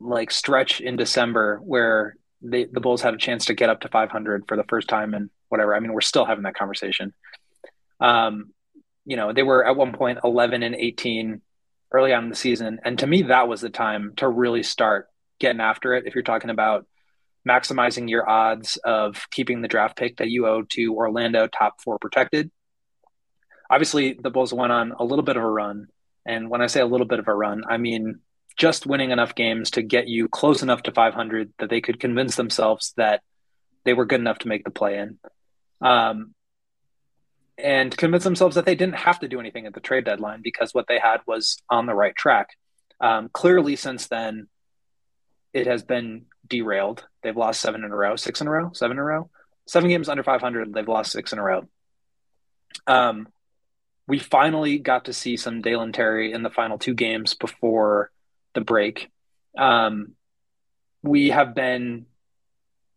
[0.00, 3.88] like stretch in December where they, the Bulls had a chance to get up to
[3.88, 5.74] 500 for the first time and whatever.
[5.74, 7.14] I mean, we're still having that conversation.
[8.00, 8.52] Um,
[9.04, 11.40] you know, they were at one point 11 and 18
[11.92, 12.80] early on in the season.
[12.84, 16.06] And to me, that was the time to really start getting after it.
[16.06, 16.86] If you're talking about
[17.48, 21.98] maximizing your odds of keeping the draft pick that you owe to Orlando top four
[21.98, 22.50] protected.
[23.70, 25.88] Obviously, the Bulls went on a little bit of a run.
[26.24, 28.20] And when I say a little bit of a run, I mean
[28.56, 32.36] just winning enough games to get you close enough to 500 that they could convince
[32.36, 33.22] themselves that
[33.84, 35.18] they were good enough to make the play in.
[35.80, 36.34] Um,
[37.58, 40.74] and convince themselves that they didn't have to do anything at the trade deadline because
[40.74, 42.50] what they had was on the right track.
[43.00, 44.48] Um, clearly, since then,
[45.52, 47.04] it has been derailed.
[47.22, 49.30] They've lost seven in a row, six in a row, seven in a row,
[49.66, 50.72] seven games under 500.
[50.72, 51.66] They've lost six in a row.
[52.86, 53.28] Um,
[54.08, 58.10] we finally got to see some Dalen Terry in the final two games before
[58.54, 59.10] the break.
[59.58, 60.12] Um,
[61.02, 62.06] we have been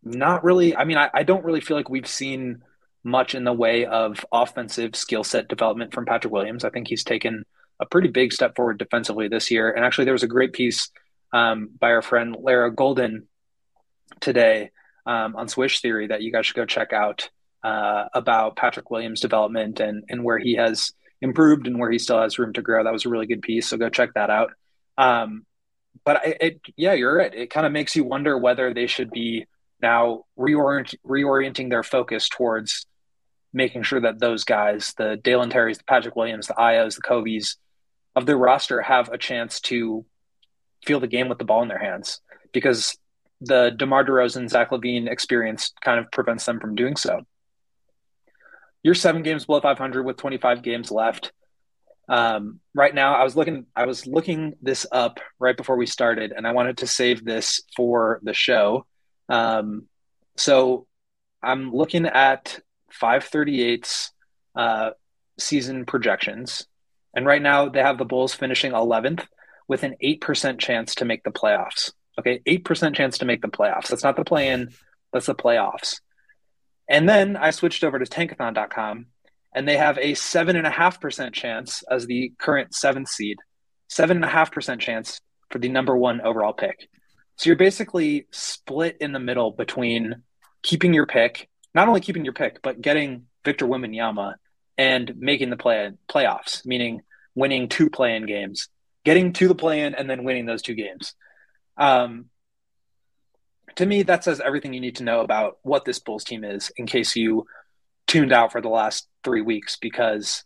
[0.04, 2.64] not really, I mean, I, I don't really feel like we've seen
[3.04, 6.64] much in the way of offensive skill set development from Patrick Williams.
[6.64, 7.46] I think he's taken
[7.80, 9.72] a pretty big step forward defensively this year.
[9.72, 10.90] And actually, there was a great piece
[11.34, 13.28] um, by our friend Lara Golden
[14.20, 14.72] today
[15.06, 17.30] um, on Swish Theory that you guys should go check out
[17.64, 20.92] uh, about Patrick Williams' development and and where he has
[21.22, 22.84] improved and where he still has room to grow.
[22.84, 24.52] That was a really good piece, so go check that out.
[24.98, 25.46] Um,
[26.06, 27.34] but it, it, yeah, you're right.
[27.34, 29.46] It kind of makes you wonder whether they should be
[29.82, 32.86] now reorient, reorienting their focus towards
[33.54, 37.58] making sure that those guys, the Dalen Terrys, the Patrick Williams, the Ayos, the Coby's
[38.16, 40.06] of their roster have a chance to
[40.86, 42.98] feel the game with the ball in their hands because
[43.42, 47.22] the DeMar DeRozan, Zach LaVine experience kind of prevents them from doing so.
[48.84, 51.32] You're seven games below 500 with 25 games left.
[52.08, 53.68] Um, right now, I was looking.
[53.76, 57.62] I was looking this up right before we started, and I wanted to save this
[57.76, 58.86] for the show.
[59.30, 59.84] Um,
[60.36, 60.88] so
[61.44, 62.60] I'm looking at
[63.00, 64.12] 538's
[64.56, 64.92] uh,
[65.38, 66.66] season projections,
[67.14, 69.26] and right now they have the Bulls finishing 11th
[69.68, 71.92] with an eight percent chance to make the playoffs.
[72.18, 73.88] Okay, eight percent chance to make the playoffs.
[73.88, 74.70] That's not the play-in.
[75.14, 76.02] That's the playoffs.
[76.90, 79.06] And then I switched over to Tankathon.com
[79.54, 83.38] and they have a seven and a half percent chance as the current seventh seed,
[83.88, 86.90] seven and a half percent chance for the number one overall pick.
[87.36, 90.24] So you're basically split in the middle between
[90.62, 94.36] keeping your pick, not only keeping your pick, but getting Victor Wembanyama
[94.78, 97.02] and making the play in playoffs, meaning
[97.36, 98.68] winning two play-in games,
[99.06, 101.14] getting to the play-in and then winning those two games.
[101.78, 102.26] Um,
[103.76, 106.72] to me, that says everything you need to know about what this Bulls team is
[106.78, 107.46] in case you
[108.08, 110.44] tuned out for the last three weeks because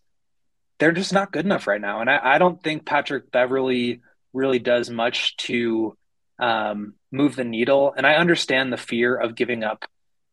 [0.80, 2.02] they're just not good enough right now.
[2.02, 4.02] And I, I don't think Patrick Beverley
[4.34, 5.96] really does much to
[6.40, 7.94] um, move the needle.
[7.96, 9.86] And I understand the fear of giving up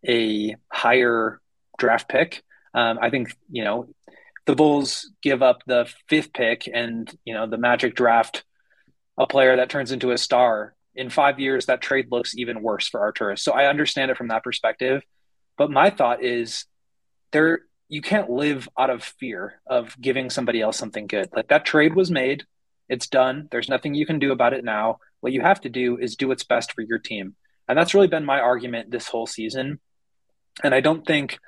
[0.06, 1.40] a higher
[1.78, 2.42] draft pick.
[2.74, 3.88] Um, I think, you know,
[4.46, 8.44] the Bulls give up the fifth pick and, you know, the Magic draft
[9.18, 10.74] a player that turns into a star.
[10.94, 13.38] In five years, that trade looks even worse for Arturas.
[13.38, 15.02] So I understand it from that perspective.
[15.56, 16.64] But my thought is
[17.32, 21.28] there you can't live out of fear of giving somebody else something good.
[21.34, 22.44] Like that trade was made,
[22.88, 23.48] it's done.
[23.50, 24.98] There's nothing you can do about it now.
[25.20, 27.34] What you have to do is do what's best for your team.
[27.68, 29.80] And that's really been my argument this whole season.
[30.64, 31.38] And I don't think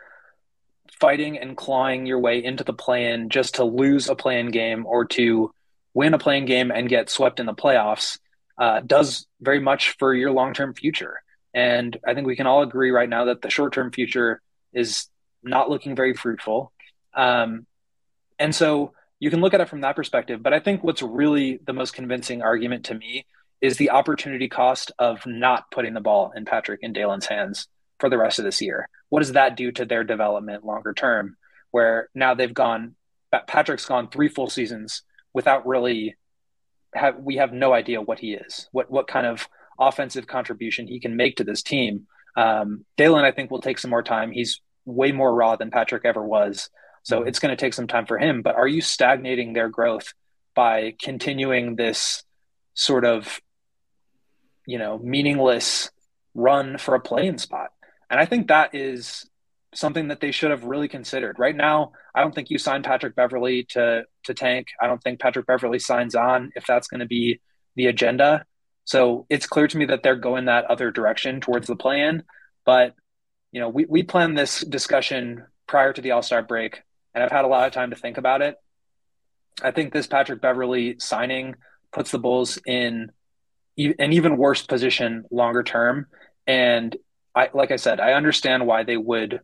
[1.01, 5.05] fighting and clawing your way into the play-in just to lose a play-in game or
[5.07, 5.53] to
[5.95, 8.19] win a play-in game and get swept in the playoffs
[8.59, 11.23] uh, does very much for your long-term future.
[11.55, 14.41] And I think we can all agree right now that the short-term future
[14.73, 15.09] is
[15.43, 16.73] not looking very fruitful.
[17.15, 17.67] Um,
[18.39, 20.43] and so you can look at it from that perspective.
[20.43, 23.27] But I think what's really the most convincing argument to me
[23.61, 27.69] is the opportunity cost of not putting the ball in Patrick and Dalen's hands
[28.01, 28.89] for the rest of this year.
[29.11, 31.37] What does that do to their development longer term?
[31.71, 32.97] Where now they've gone,
[33.47, 36.17] Patrick's gone three full seasons without really
[36.95, 41.01] have we have no idea what he is, what what kind of offensive contribution he
[41.01, 42.07] can make to this team.
[42.37, 44.31] Um, Dalen, I think, will take some more time.
[44.31, 46.71] He's way more raw than Patrick ever was.
[47.03, 47.29] So mm-hmm.
[47.29, 48.43] it's going to take some time for him.
[48.43, 50.15] But are you stagnating their growth
[50.55, 52.25] by continuing this
[52.75, 53.41] sort of,
[54.67, 55.91] you know, meaningless
[56.35, 57.71] run for a play-in spot?
[58.11, 59.29] And I think that is
[59.75, 61.39] something that they should have really considered.
[61.39, 64.69] Right now, I don't think you sign Patrick Beverley to to tank.
[64.81, 67.41] I don't think Patrick Beverley signs on if that's going to be
[67.77, 68.45] the agenda.
[68.85, 72.25] So it's clear to me that they're going that other direction towards the play-in.
[72.67, 72.95] But
[73.53, 76.83] you know, we, we planned this discussion prior to the All Star break,
[77.15, 78.57] and I've had a lot of time to think about it.
[79.63, 81.55] I think this Patrick Beverley signing
[81.93, 83.13] puts the Bulls in
[83.77, 86.07] an even worse position longer term.
[86.47, 86.97] And
[87.35, 89.41] I, like I said, I understand why they would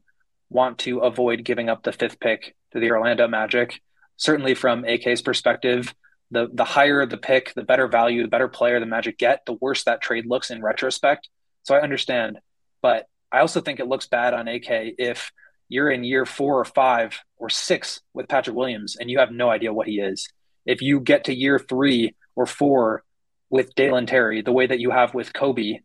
[0.51, 3.81] want to avoid giving up the fifth pick to the Orlando Magic.
[4.17, 5.95] Certainly, from AK's perspective,
[6.31, 9.55] the the higher the pick, the better value, the better player the Magic get, the
[9.55, 11.29] worse that trade looks in retrospect.
[11.63, 12.39] So I understand,
[12.83, 15.33] but I also think it looks bad on AK if
[15.69, 19.51] you're in year four or five or six with Patrick Williams and you have no
[19.51, 20.29] idea what he is.
[20.65, 23.05] If you get to year three or four
[23.51, 25.81] with Dalen Terry, the way that you have with Coby,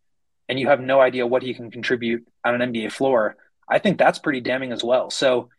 [0.50, 3.36] and you have no idea what he can contribute on an NBA floor,
[3.70, 5.10] I think that's pretty damning as well.
[5.10, 5.50] So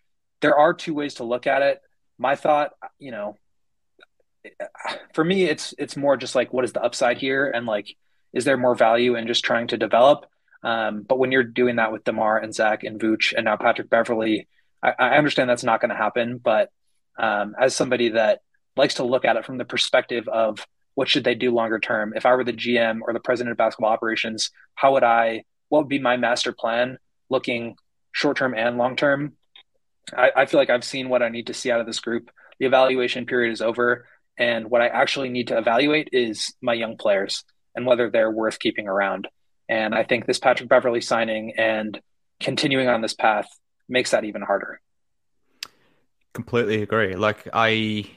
[0.40, 1.80] there are two ways to look at it.
[2.18, 3.36] My thought, you know,
[5.14, 7.96] for me, it's it's more just like what is the upside here, and like,
[8.32, 10.26] is there more value in just trying to develop?
[10.62, 13.90] Um, but when you're doing that with DeMar and Zach and Vooch and now Patrick
[13.90, 14.48] Beverley,
[14.82, 16.38] I, I understand that's not going to happen.
[16.38, 16.70] But
[17.18, 18.40] um, as somebody that
[18.76, 22.12] likes to look at it from the perspective of what should they do longer term.
[22.14, 25.44] If I were the GM or the president of basketball operations, how would I?
[25.68, 26.98] What would be my master plan,
[27.30, 27.76] looking
[28.14, 29.34] short term and long term?
[30.16, 32.30] I, I feel like I've seen what I need to see out of this group.
[32.58, 34.06] The evaluation period is over,
[34.38, 37.44] and what I actually need to evaluate is my young players
[37.74, 39.28] and whether they're worth keeping around.
[39.68, 42.00] And I think this Patrick Beverley signing and
[42.40, 43.48] continuing on this path
[43.88, 44.80] makes that even harder.
[46.32, 47.16] Completely agree.
[47.16, 48.08] Like I,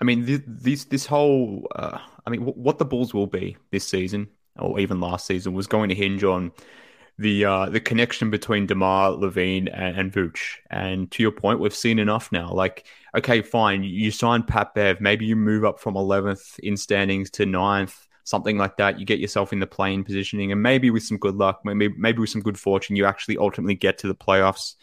[0.00, 4.28] I mean, this this whole, uh, I mean, what the Bulls will be this season
[4.58, 6.52] or even last season was going to hinge on
[7.18, 10.56] the uh, the connection between DeMar, LaVine and, and Vooch.
[10.70, 12.52] And to your point, we've seen enough now.
[12.52, 12.86] Like,
[13.16, 17.44] okay, fine, you sign Pat Bev, maybe you move up from 11th in standings to
[17.44, 18.98] 9th something like that.
[18.98, 22.18] You get yourself in the play-in positioning, and maybe with some good luck, maybe maybe
[22.18, 24.74] with some good fortune, you actually ultimately get to the playoffs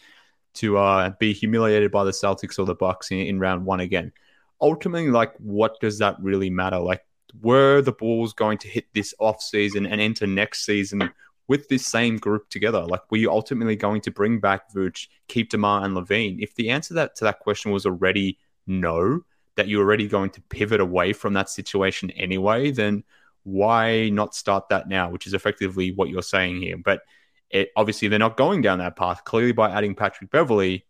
[0.54, 4.12] to uh, be humiliated by the Celtics or the Bucks in, in round one again.
[4.60, 6.78] Ultimately, like, what does that really matter?
[6.78, 7.04] Like,
[7.42, 11.10] were the Bulls going to hit this off season and enter next season
[11.48, 12.84] with this same group together?
[12.84, 16.42] Like, were you ultimately going to bring back Vooch, keep DeMar and LaVine?
[16.42, 19.20] If the answer that to that question was already no,
[19.56, 23.04] that you're already going to pivot away from that situation anyway, then
[23.44, 25.10] why not start that now?
[25.10, 26.76] Which is effectively what you're saying here.
[26.78, 27.02] But
[27.50, 29.24] it, obviously, they're not going down that path.
[29.24, 30.86] Clearly, by adding Patrick Beverley,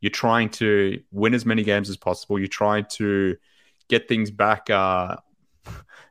[0.00, 2.38] you're trying to win as many games as possible.
[2.38, 3.36] You're trying to
[3.88, 4.70] get things back.
[4.70, 5.16] Uh,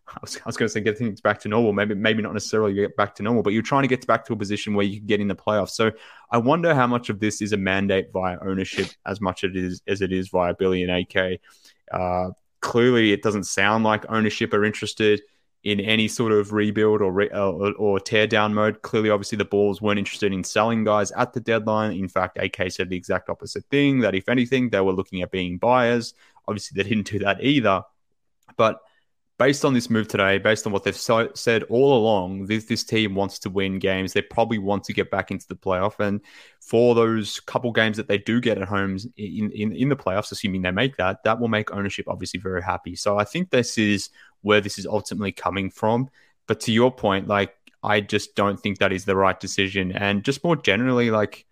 [0.07, 1.73] I was, was going to say get things back to normal.
[1.73, 4.33] Maybe maybe not necessarily get back to normal, but you're trying to get back to
[4.33, 5.71] a position where you can get in the playoffs.
[5.71, 5.91] So
[6.31, 9.57] I wonder how much of this is a mandate via ownership, as much as it
[9.57, 11.39] is as it is via Billy and AK.
[11.91, 12.31] Uh,
[12.61, 15.21] clearly, it doesn't sound like ownership are interested
[15.63, 18.81] in any sort of rebuild or, re- or, or tear down mode.
[18.83, 21.91] Clearly, obviously, the Bulls weren't interested in selling guys at the deadline.
[21.91, 25.31] In fact, AK said the exact opposite thing that if anything, they were looking at
[25.31, 26.13] being buyers.
[26.47, 27.83] Obviously, they didn't do that either.
[28.55, 28.79] But
[29.37, 32.83] based on this move today, based on what they've so- said all along, this, this
[32.83, 34.13] team wants to win games.
[34.13, 35.99] They probably want to get back into the playoff.
[35.99, 36.21] And
[36.59, 40.31] for those couple games that they do get at home in, in, in the playoffs,
[40.31, 42.95] assuming they make that, that will make ownership obviously very happy.
[42.95, 44.09] So I think this is
[44.41, 46.09] where this is ultimately coming from.
[46.47, 49.91] But to your point, like, I just don't think that is the right decision.
[49.91, 51.45] And just more generally, like,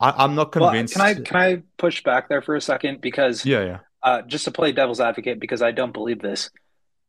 [0.00, 0.96] I, am not convinced.
[0.96, 3.00] Well, can I can I push back there for a second?
[3.00, 3.78] Because yeah, yeah.
[4.02, 6.50] Uh, just to play devil's advocate, because I don't believe this,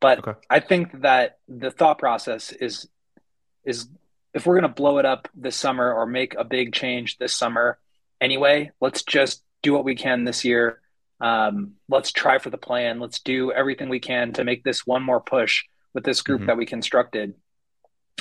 [0.04, 0.40] but okay.
[0.52, 2.88] I think that the thought process is
[3.64, 3.88] is
[4.36, 7.34] if we're going to blow it up this summer or make a big change this
[7.34, 7.80] summer
[8.20, 10.82] anyway, let's just do what we can this year
[11.24, 13.00] um, let's try for the plan.
[13.00, 16.48] Let's do everything we can to make this one more push with this group mm-hmm.
[16.48, 17.34] that we constructed.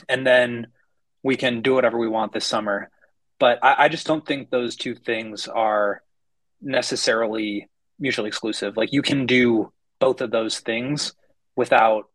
[0.09, 0.68] And then
[1.24, 2.91] we can do whatever we want this summer.
[3.41, 6.01] But I, I just don't think those two things are
[6.61, 7.68] necessarily
[7.99, 8.76] mutually exclusive.
[8.76, 11.12] Like you can do both of those things
[11.57, 12.09] without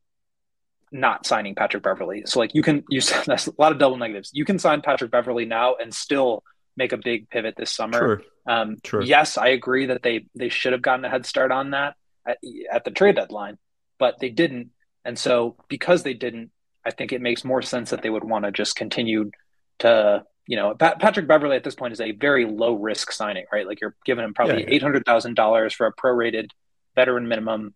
[0.92, 2.24] not signing Patrick Beverley.
[2.26, 4.32] So like you can you that's a lot of double negatives.
[4.34, 6.44] You can sign Patrick Beverley now and still
[6.76, 8.00] make a big pivot this summer.
[8.00, 8.26] True.
[8.46, 9.04] Um, True.
[9.04, 12.38] Yes, I agree that they they should have gotten a head start on that at,
[12.72, 13.58] at the trade deadline,
[14.00, 14.70] but they didn't.
[15.04, 16.52] And so because they didn't,
[16.86, 19.32] I think it makes more sense that they would want to just continue
[19.80, 23.68] to you know Patrick Beverley at this point is a very low risk signing, right?
[23.68, 24.76] Like you're giving him probably yeah, yeah.
[24.76, 26.52] eight hundred thousand dollars for a prorated
[26.96, 27.74] veteran minimum.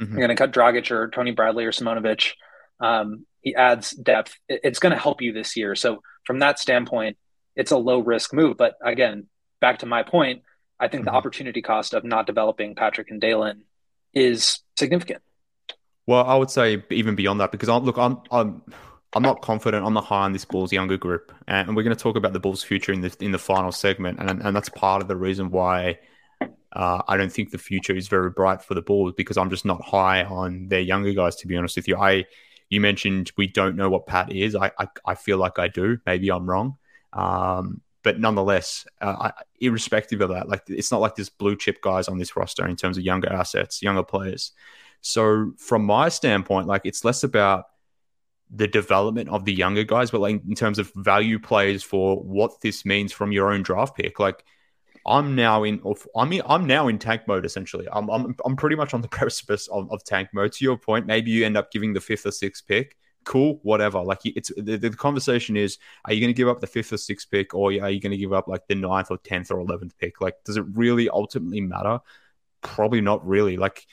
[0.00, 0.12] Mm-hmm.
[0.12, 2.32] You're going to cut Dragic or Tony Bradley or Simonovic.
[2.80, 4.38] Um, he adds depth.
[4.48, 5.74] It's going to help you this year.
[5.74, 7.16] So from that standpoint,
[7.56, 8.56] it's a low risk move.
[8.56, 9.26] But again,
[9.60, 10.42] back to my point,
[10.78, 11.12] I think mm-hmm.
[11.12, 13.62] the opportunity cost of not developing Patrick and Dalen
[14.14, 15.22] is significant.
[16.06, 18.62] Well, I would say even beyond that, because I'm, look, I'm, I'm,
[19.12, 19.84] I'm not confident.
[19.84, 22.40] I'm not high on this Bulls younger group, and we're going to talk about the
[22.40, 25.50] Bulls' future in the in the final segment, and and that's part of the reason
[25.50, 25.98] why
[26.72, 29.64] uh, I don't think the future is very bright for the Bulls because I'm just
[29.64, 31.36] not high on their younger guys.
[31.36, 32.26] To be honest with you, I
[32.68, 34.54] you mentioned we don't know what Pat is.
[34.54, 35.98] I I, I feel like I do.
[36.06, 36.76] Maybe I'm wrong.
[37.12, 41.82] Um, but nonetheless, uh, I, irrespective of that, like it's not like there's blue chip
[41.82, 44.52] guys on this roster in terms of younger assets, younger players.
[45.02, 47.64] So from my standpoint, like it's less about
[48.50, 52.60] the development of the younger guys, but like in terms of value plays for what
[52.60, 54.18] this means from your own draft pick.
[54.18, 54.44] Like
[55.06, 55.82] I'm now in,
[56.14, 57.86] I'm in, I'm now in tank mode essentially.
[57.92, 60.52] I'm I'm I'm pretty much on the precipice of, of tank mode.
[60.52, 64.00] To your point, maybe you end up giving the fifth or sixth pick cool, whatever.
[64.00, 66.98] Like it's the, the conversation is: Are you going to give up the fifth or
[66.98, 69.60] sixth pick, or are you going to give up like the ninth or tenth or
[69.60, 70.20] eleventh pick?
[70.20, 72.00] Like, does it really ultimately matter?
[72.62, 73.56] Probably not really.
[73.56, 73.86] Like,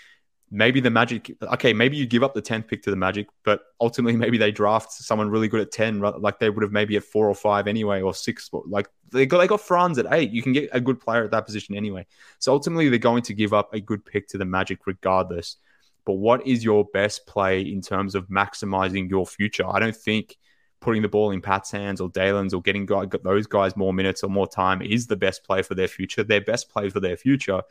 [0.49, 3.61] maybe the Magic, okay, maybe you give up the 10th pick to the Magic, but
[3.81, 7.03] ultimately maybe they draft someone really good at 10, like they would have maybe at
[7.03, 8.49] four or five anyway, or six.
[8.53, 10.31] Like they got, they got Franz at eight.
[10.31, 12.05] You can get a good player at that position anyway.
[12.39, 15.57] So ultimately, they're going to give up a good pick to the Magic regardless.
[16.05, 19.65] But what is your best play in terms of maximizing your future?
[19.67, 20.37] I don't think
[20.79, 24.29] putting the ball in Pat's hands or Dalen's or getting those guys more minutes or
[24.29, 26.23] more time is the best play for their future.
[26.23, 27.61] Their best play for their future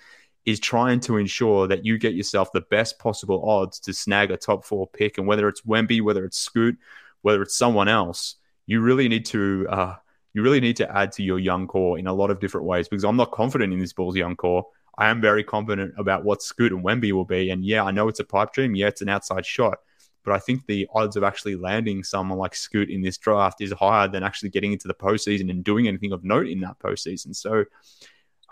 [0.47, 4.37] is trying to ensure that you get yourself the best possible odds to snag a
[4.37, 5.19] top four pick.
[5.19, 6.79] And whether it's Wemby, whether it's Scoot,
[7.23, 8.37] whether it's someone else,
[8.67, 9.97] you really need to uh,
[10.33, 12.89] you really need to add to your young core in a lot of different ways
[12.89, 14.67] because I'm not confident in this Bulls young core.
[14.99, 17.51] I am very confident about what Scoot and Wemby will be.
[17.51, 18.75] And yeah, I know it's a pipe dream.
[18.75, 19.79] Yeah, it's an outside shot.
[20.25, 23.73] But I think the odds of actually landing someone like Scoot in this draft is
[23.73, 27.35] higher than actually getting into the postseason and doing anything of note in that postseason.
[27.35, 27.65] So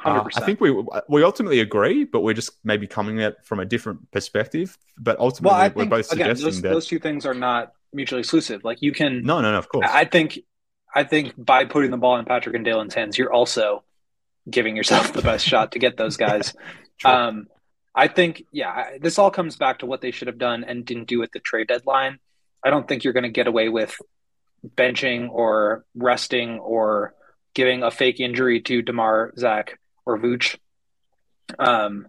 [0.02, 0.70] uh, I think we
[1.08, 4.76] we ultimately agree, but we're just maybe coming at it from a different perspective.
[4.98, 8.20] But ultimately, well, we're both again, suggesting those, that those two things are not mutually
[8.20, 8.64] exclusive.
[8.64, 9.86] Like you can no, no, no, of course.
[9.90, 10.40] I think
[10.94, 13.82] I think by putting the ball in Patrick and Dalen's hands, you're also
[14.48, 16.54] giving yourself the best shot to get those guys.
[17.04, 17.48] um,
[17.94, 21.06] I think, yeah, this all comes back to what they should have done and didn't
[21.06, 22.18] do at the trade deadline.
[22.62, 23.96] I don't think you're going to get away with
[24.66, 27.14] benching or resting or
[27.54, 30.56] giving a fake injury to DeMar, Zach, or Vooch.
[31.58, 32.08] Um,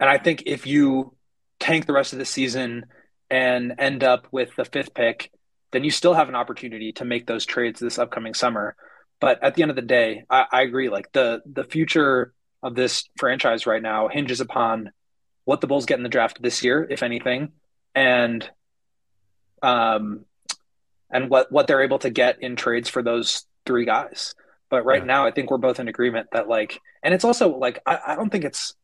[0.00, 1.14] and I think if you
[1.58, 2.86] tank the rest of the season
[3.30, 5.30] and end up with the fifth pick,
[5.72, 8.76] then you still have an opportunity to make those trades this upcoming summer.
[9.20, 10.88] But at the end of the day, I, I agree.
[10.88, 12.32] Like the the future
[12.62, 14.90] of this franchise right now hinges upon
[15.44, 17.52] what the Bulls get in the draft this year, if anything,
[17.94, 18.48] and
[19.62, 20.24] um,
[21.10, 24.34] and what what they're able to get in trades for those three guys.
[24.70, 25.06] But right yeah.
[25.06, 28.16] now, I think we're both in agreement that like, and it's also like I, I
[28.16, 28.74] don't think it's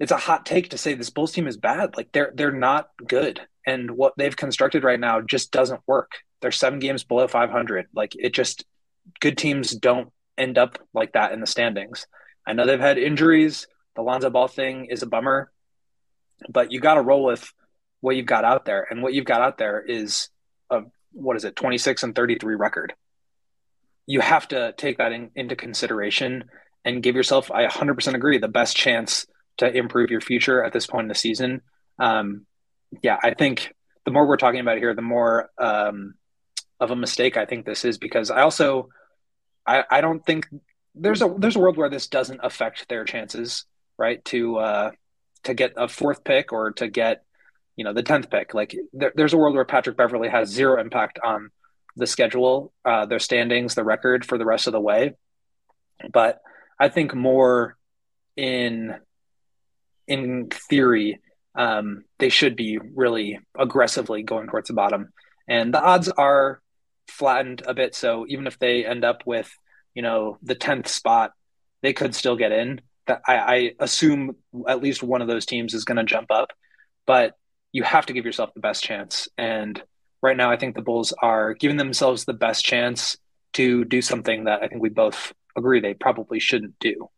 [0.00, 1.96] it's a hot take to say this Bulls team is bad.
[1.96, 6.12] Like they're they're not good, and what they've constructed right now just doesn't work.
[6.40, 7.86] They're seven games below 500.
[7.94, 8.64] Like it just
[9.20, 12.06] good teams don't end up like that in the standings.
[12.46, 13.66] I know they've had injuries.
[13.96, 15.50] The Lonzo Ball thing is a bummer,
[16.48, 17.52] but you got to roll with
[18.00, 20.28] what you've got out there, and what you've got out there is
[20.70, 20.82] a
[21.12, 22.94] what is it, 26 and 33 record
[24.08, 26.44] you have to take that in, into consideration
[26.82, 29.26] and give yourself, I 100% agree, the best chance
[29.58, 31.60] to improve your future at this point in the season.
[31.98, 32.46] Um,
[33.02, 33.74] yeah, I think
[34.06, 36.14] the more we're talking about here, the more um,
[36.80, 38.88] of a mistake I think this is because I also,
[39.66, 40.48] I, I don't think
[40.94, 43.66] there's a there's a world where this doesn't affect their chances,
[43.98, 44.24] right?
[44.26, 44.90] To uh,
[45.44, 47.24] to get a fourth pick or to get
[47.76, 48.54] you know the tenth pick.
[48.54, 51.50] Like there, there's a world where Patrick Beverley has zero impact on
[51.98, 55.14] the schedule, uh, their standings, the record for the rest of the way.
[56.12, 56.40] But
[56.78, 57.76] I think more
[58.36, 58.94] in
[60.06, 61.20] in theory,
[61.54, 65.12] um, they should be really aggressively going towards the bottom,
[65.48, 66.60] and the odds are
[67.08, 67.94] flattened a bit.
[67.94, 69.50] So even if they end up with
[69.94, 71.32] you know the tenth spot,
[71.82, 72.80] they could still get in.
[73.06, 74.36] That I, I assume
[74.66, 76.50] at least one of those teams is going to jump up,
[77.06, 77.34] but
[77.72, 79.82] you have to give yourself the best chance and
[80.22, 83.16] right now, I think the Bulls are giving themselves the best chance
[83.54, 87.08] to do something that I think we both agree they probably shouldn't do.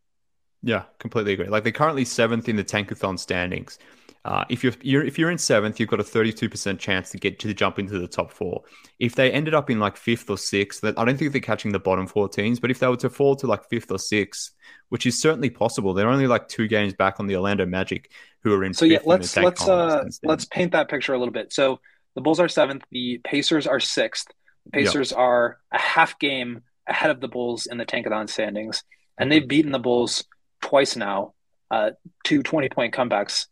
[0.63, 1.49] Yeah, completely agree.
[1.49, 3.79] Like they're currently seventh in the Tankathon standings.
[4.23, 7.39] Uh, if you're, you're, if you're in seventh, you've got a 32% chance to get
[7.39, 8.63] to jump into the top four.
[8.99, 11.73] If they ended up in like fifth or sixth, that I don't think they're catching
[11.73, 12.61] the bottom four teams.
[12.61, 14.53] But if they were to fall to like fifth or sixth,
[14.91, 18.11] which is certainly possible, they're only like two games back on the Orlando Magic,
[18.43, 18.75] who are in.
[18.75, 21.51] So yeah, let's let's uh, let's paint that picture a little bit.
[21.51, 21.81] So
[22.15, 22.85] the Bulls are seventh.
[22.91, 24.27] The Pacers are sixth.
[24.67, 25.19] The Pacers yep.
[25.19, 28.83] are a half game ahead of the Bulls in the Tankathon standings,
[29.19, 30.25] and they've beaten the Bulls
[30.61, 31.35] twice now,
[31.71, 31.91] uh,
[32.25, 33.47] two 20 point comebacks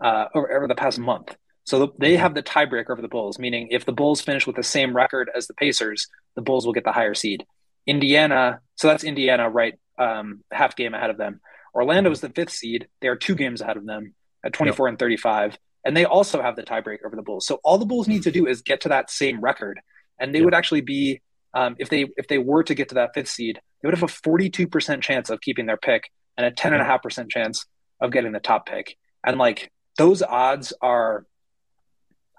[0.00, 1.34] uh, over, over the past month.
[1.64, 2.20] So they mm-hmm.
[2.20, 5.30] have the tiebreaker over the Bulls, meaning if the Bulls finish with the same record
[5.34, 7.46] as the Pacers, the Bulls will get the higher seed.
[7.86, 9.74] Indiana, so that's Indiana, right?
[9.98, 11.40] Um, half game ahead of them.
[11.74, 12.88] Orlando is the fifth seed.
[13.00, 14.92] They are two games ahead of them at 24 yep.
[14.92, 17.46] and 35 and they also have the tiebreaker over the Bulls.
[17.46, 19.80] So all the Bulls need to do is get to that same record,
[20.18, 20.44] and they yeah.
[20.46, 21.20] would actually be
[21.52, 24.02] um, if they if they were to get to that fifth seed, they would have
[24.02, 27.02] a forty two percent chance of keeping their pick and a ten and a half
[27.02, 27.66] percent chance
[28.00, 28.96] of getting the top pick.
[29.24, 31.26] And like those odds are,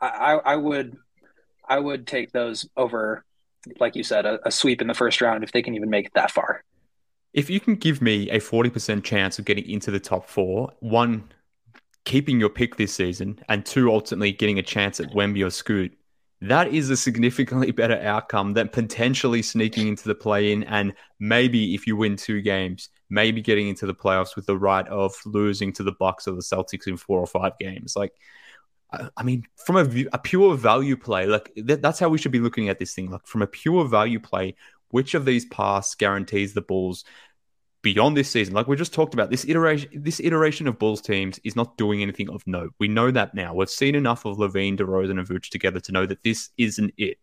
[0.02, 0.98] I, I would
[1.68, 3.26] I would take those over,
[3.80, 6.08] like you said, a, a sweep in the first round if they can even make
[6.08, 6.64] it that far.
[7.34, 11.26] If you can give me a 40% chance of getting into the top four, one,
[12.06, 15.98] keeping your pick this season, and two, ultimately getting a chance at Wemby or Scoot,
[16.42, 21.74] that is a significantly better outcome than potentially sneaking into the play in and maybe
[21.74, 25.74] if you win two games, maybe getting into the playoffs with the right of losing
[25.74, 27.96] to the Bucks or the Celtics in four or five games.
[27.96, 28.14] Like,
[29.18, 32.40] I mean, from a, a pure value play, like th- that's how we should be
[32.40, 33.10] looking at this thing.
[33.10, 34.56] Like, from a pure value play,
[34.90, 37.04] which of these paths guarantees the Bulls
[37.86, 38.56] beyond this season?
[38.56, 42.02] Like we just talked about, this iteration, this iteration of Bulls teams is not doing
[42.02, 42.74] anything of note.
[42.80, 43.54] We know that now.
[43.54, 47.20] We've seen enough of LaVine, DeRozan, and Vooch together to know that this isn't it.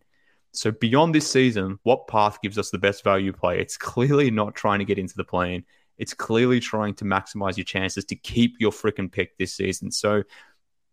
[0.53, 3.59] So beyond this season, what path gives us the best value play?
[3.59, 5.65] It's clearly not trying to get into the plane.
[5.99, 9.91] It's clearly trying to maximize your chances to keep your freaking pick this season.
[9.91, 10.23] So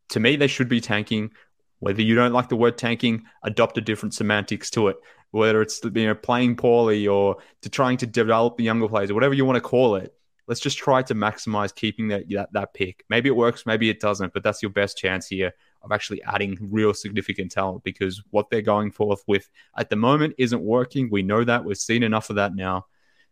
[0.10, 1.30] to me, they should be tanking.
[1.78, 4.98] Whether you don't like the word tanking, adopt a different semantics to it.
[5.32, 9.14] Whether it's you know playing poorly or to trying to develop the younger players or
[9.14, 10.14] whatever you want to call it,
[10.48, 13.04] let's just try to maximize keeping that, that that pick.
[13.10, 16.58] Maybe it works, maybe it doesn't, but that's your best chance here of actually adding
[16.72, 21.10] real significant talent because what they're going forth with at the moment isn't working.
[21.10, 22.88] We know that we've seen enough of that now,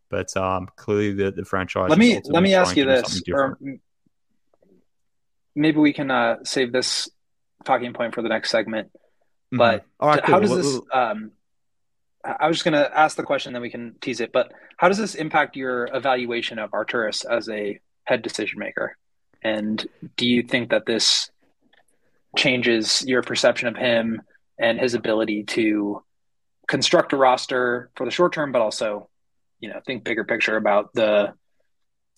[0.10, 1.90] but um, clearly the the franchise.
[1.90, 3.58] Let me let me ask you this, or
[5.56, 7.10] maybe we can uh, save this
[7.66, 8.90] talking point for the next segment.
[8.94, 9.58] Mm-hmm.
[9.58, 10.32] But mm-hmm.
[10.32, 10.82] how does this?
[10.94, 11.32] Um,
[12.40, 14.32] I was just going to ask the question, then we can tease it.
[14.32, 18.98] But how does this impact your evaluation of Arturas as a head decision maker?
[19.44, 19.86] And
[20.18, 21.32] do you think that this
[22.36, 24.22] changes your perception of him
[24.60, 26.04] and his ability to
[26.68, 29.10] construct a roster for the short term, but also,
[29.60, 31.34] you know, think bigger picture about the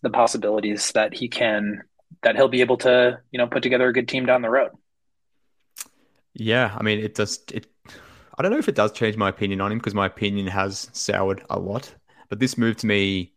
[0.01, 1.83] the possibilities that he can
[2.23, 4.71] that he'll be able to, you know, put together a good team down the road.
[6.33, 7.39] Yeah, I mean, it does.
[7.53, 7.67] It,
[8.39, 10.89] I don't know if it does change my opinion on him because my opinion has
[10.93, 11.93] soured a lot.
[12.29, 13.33] But this move to me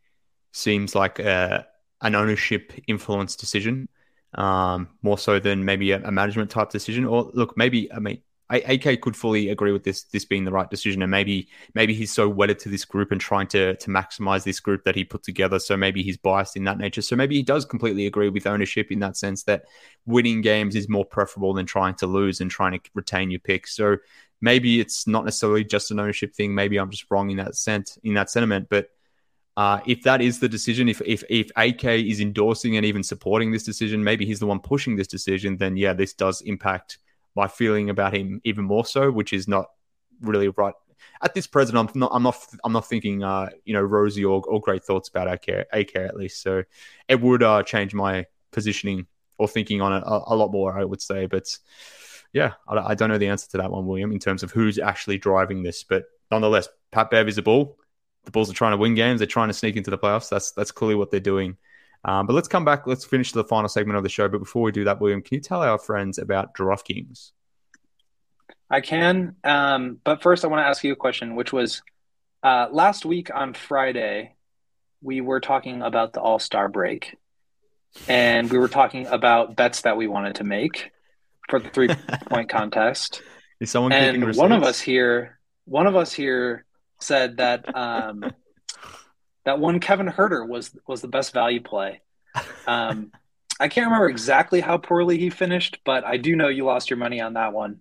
[0.53, 1.67] seems like a,
[2.03, 3.89] an ownership influence decision,
[4.35, 7.05] um, more so than maybe a, a, management type decision.
[7.05, 10.71] Or look, maybe I mean, AK could fully agree with this this being the right
[10.71, 14.45] decision, and maybe maybe he's so wedded to this group and trying to to maximize
[14.45, 15.59] this group that he put together.
[15.59, 17.03] So maybe he's biased in that nature.
[17.03, 19.65] So maybe he does completely agree with ownership in that sense that
[20.07, 23.75] winning games is more preferable than trying to lose and trying to retain your picks.
[23.75, 23.97] So
[24.43, 26.55] maybe it's not necessarily just an ownership thing.
[26.55, 28.89] Maybe I'm just wrong in that sense in that sentiment, but.
[29.55, 33.53] Uh, if that is the decision, if, if if AK is endorsing and even supporting
[33.53, 35.59] this decision, maybe he's the one pushing this decision.
[35.59, 36.97] Then yeah, this does impact
[37.35, 39.67] my feeling about him even more so, which is not
[40.23, 40.73] really right
[41.23, 41.79] at this present.
[41.79, 42.11] I'm not.
[42.13, 42.37] I'm not.
[42.65, 43.23] I'm not thinking.
[43.23, 45.67] Uh, you know, rosy or, or great thoughts about AK.
[45.73, 46.43] AK at least.
[46.43, 46.65] So
[47.09, 49.07] it would uh, change my positioning
[49.39, 50.79] or thinking on it a, a lot more.
[50.79, 51.57] I would say, but
[52.33, 54.79] yeah, I, I, don't know the answer to that one, William, in terms of who's
[54.79, 55.85] actually driving this.
[55.85, 57.79] But nonetheless, Pat Bev is a bull.
[58.25, 59.21] The Bulls are trying to win games.
[59.21, 60.29] They're trying to sneak into the playoffs.
[60.29, 61.57] That's that's clearly what they're doing.
[62.05, 62.87] Um, but let's come back.
[62.87, 64.29] Let's finish the final segment of the show.
[64.29, 67.33] But before we do that, William, can you tell our friends about DraftKings?
[68.71, 69.37] I can.
[69.45, 71.83] Um, but first, I want to ask you a question, which was
[72.43, 74.35] uh, last week on Friday,
[75.01, 77.17] we were talking about the All Star break.
[78.09, 80.93] And we were talking about bets that we wanted to make
[81.49, 81.89] for the three
[82.27, 83.23] point contest.
[83.61, 86.65] Is someone and one of us here, one of us here
[87.01, 88.25] said that um,
[89.45, 92.01] that one Kevin Huerter was was the best value play.
[92.67, 93.13] Um,
[93.61, 96.97] I can't remember exactly how poorly he finished, but I do know you lost your
[96.97, 97.81] money on that one.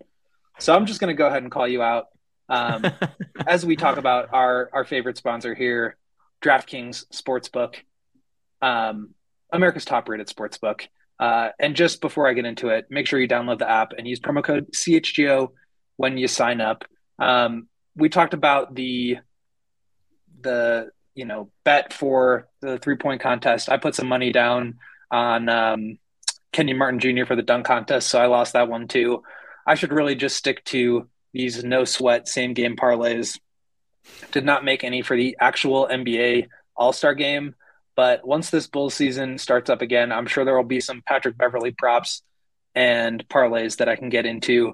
[0.60, 2.08] So I'm just going to go ahead and call you out
[2.52, 2.86] um,
[3.48, 5.96] as we talk about our our favorite sponsor here,
[6.44, 7.76] DraftKings Sportsbook,
[8.62, 9.16] um,
[9.52, 10.88] America's top rated sportsbook.
[11.22, 14.08] Uh, and just before I get into it, make sure you download the app and
[14.08, 15.50] use promo code CHGO
[15.98, 16.84] when you sign up.
[17.20, 19.18] Um, we talked about the
[20.42, 23.70] the you know bet for the three point contest.
[23.70, 24.80] I put some money down
[25.12, 26.00] on um,
[26.52, 27.26] Kenyon Martin Jr.
[27.26, 29.22] for the dunk contest, so I lost that one too.
[29.68, 33.40] I should really just stick to these no sweat same game parlays.
[34.32, 37.54] Did not make any for the actual NBA All Star game,
[37.96, 41.38] but once this bull season starts up again, I'm sure there will be some Patrick
[41.38, 42.24] Beverley props
[42.74, 44.74] and parlays that I can get into.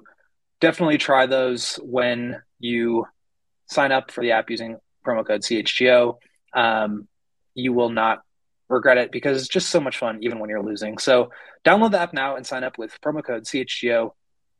[0.60, 3.06] Definitely try those when you
[3.66, 6.18] sign up for the app using promo code CHGO
[6.54, 7.08] um,
[7.54, 8.22] you will not
[8.68, 10.98] regret it because it's just so much fun, even when you're losing.
[10.98, 11.30] So
[11.64, 14.10] download the app now and sign up with promo code CHGO.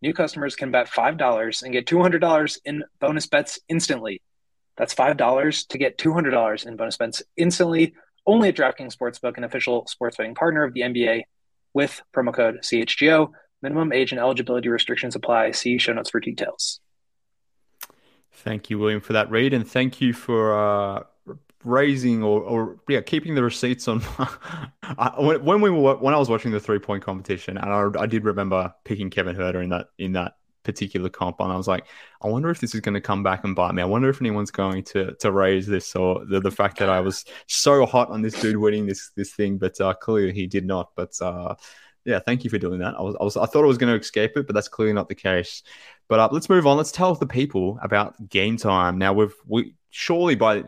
[0.00, 4.22] New customers can bet $5 and get $200 in bonus bets instantly.
[4.76, 7.94] That's $5 to get $200 in bonus bets instantly,
[8.28, 11.22] only at DraftKings Sportsbook, an official sports betting partner of the NBA,
[11.74, 13.30] with promo code CHGO.
[13.60, 15.50] Minimum age and eligibility restrictions apply.
[15.50, 16.80] See show notes for details.
[18.32, 21.02] Thank you, William, for that read, and thank you for uh,
[21.64, 24.00] raising or, or yeah, keeping the receipts on.
[25.18, 28.24] when, we were when I was watching the three point competition, and I, I, did
[28.24, 31.86] remember picking Kevin Huerter in that in that particular comp, and I was like,
[32.22, 33.82] I wonder if this is going to come back and bite me.
[33.82, 37.00] I wonder if anyone's going to to raise this or the, the fact that I
[37.00, 40.66] was so hot on this dude winning this this thing, but uh, clearly he did
[40.66, 40.90] not.
[40.96, 41.54] But uh,
[42.04, 42.94] yeah, thank you for doing that.
[42.98, 44.94] I was, I was I thought I was going to escape it, but that's clearly
[44.94, 45.62] not the case.
[46.08, 46.76] But uh, let's move on.
[46.76, 48.98] Let's tell the people about game time.
[48.98, 50.64] Now we've we surely by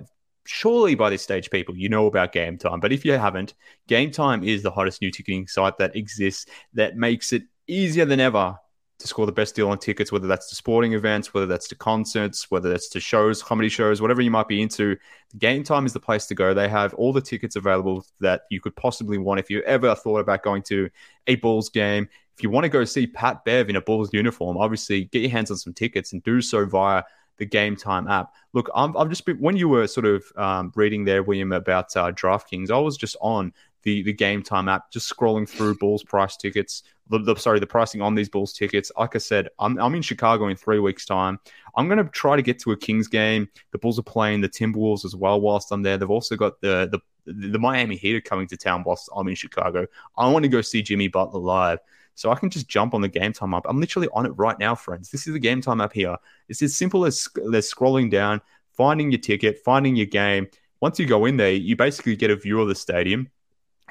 [0.46, 2.80] surely by this stage, people, you know about Game Time.
[2.80, 3.54] But if you haven't,
[3.86, 8.20] Game Time is the hottest new ticketing site that exists that makes it easier than
[8.20, 8.56] ever
[9.00, 11.74] to score the best deal on tickets, whether that's to sporting events, whether that's to
[11.74, 14.96] concerts, whether that's to shows, comedy shows, whatever you might be into.
[15.38, 16.54] Game Time is the place to go.
[16.54, 20.18] They have all the tickets available that you could possibly want if you ever thought
[20.18, 20.88] about going to
[21.26, 22.08] a Bulls game.
[22.36, 25.30] If you want to go see Pat Bev in a Bulls uniform, obviously get your
[25.30, 27.02] hands on some tickets and do so via
[27.38, 28.32] the Game Time app.
[28.52, 31.96] Look, I'm, I've just been, when you were sort of um, reading there, William, about
[31.96, 36.04] uh, DraftKings, I was just on the the Game Time app, just scrolling through Bulls
[36.04, 36.82] price tickets.
[37.10, 38.90] The, the, sorry, the pricing on these Bulls tickets.
[38.98, 41.38] Like I said, I'm, I'm in Chicago in three weeks' time.
[41.76, 43.48] I'm going to try to get to a Kings game.
[43.72, 45.98] The Bulls are playing the Timberwolves as well whilst I'm there.
[45.98, 49.34] They've also got the the the Miami Heat are coming to town whilst I'm in
[49.34, 49.86] Chicago.
[50.16, 51.78] I want to go see Jimmy Butler live.
[52.14, 53.64] So I can just jump on the game time app.
[53.68, 55.10] I'm literally on it right now, friends.
[55.10, 56.16] This is the game time app here.
[56.48, 58.40] It's as simple as, as scrolling down,
[58.72, 60.48] finding your ticket, finding your game.
[60.80, 63.28] Once you go in there, you basically get a view of the stadium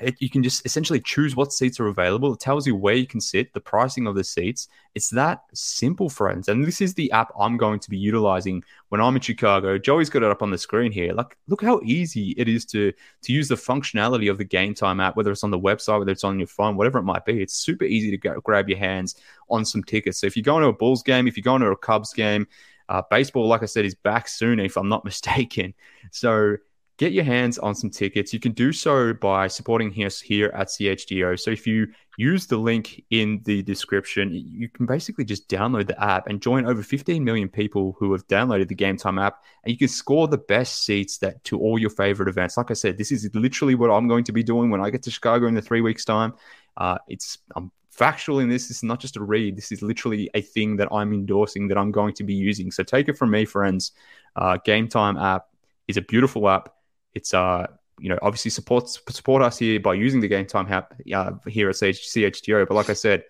[0.01, 2.33] it, you can just essentially choose what seats are available.
[2.33, 4.67] It tells you where you can sit, the pricing of the seats.
[4.95, 6.47] It's that simple, friends.
[6.47, 9.77] And this is the app I'm going to be utilizing when I'm in Chicago.
[9.77, 11.13] Joey's got it up on the screen here.
[11.13, 12.91] Like, look how easy it is to
[13.23, 16.11] to use the functionality of the Game Time app, whether it's on the website, whether
[16.11, 17.41] it's on your phone, whatever it might be.
[17.41, 19.15] It's super easy to go, grab your hands
[19.49, 20.19] on some tickets.
[20.19, 22.47] So if you're going to a Bulls game, if you're going to a Cubs game,
[22.89, 25.73] uh, baseball, like I said, is back soon, if I'm not mistaken.
[26.11, 26.57] So
[26.99, 28.33] get your hands on some tickets.
[28.33, 31.39] You can do so by supporting us here at CHGO.
[31.39, 31.87] So if you
[32.17, 36.65] use the link in the description, you can basically just download the app and join
[36.65, 40.27] over 15 million people who have downloaded the Game Time app, and you can score
[40.27, 42.57] the best seats that to all your favorite events.
[42.57, 45.01] Like I said, this is literally what I'm going to be doing when I get
[45.03, 46.33] to Chicago in the three weeks' time.
[46.75, 48.67] Uh, it's I'm factual in this.
[48.67, 49.55] This is not just a read.
[49.55, 52.71] This is literally a thing that I'm endorsing that I'm going to be using.
[52.71, 53.93] So take it from me, friends.
[54.35, 55.45] Uh, Game Time app
[55.87, 56.75] is a beautiful app
[57.13, 57.67] it's uh
[57.99, 61.69] you know obviously supports support us here by using the game time app uh, here
[61.69, 62.67] at CHGO.
[62.67, 63.23] But like I said,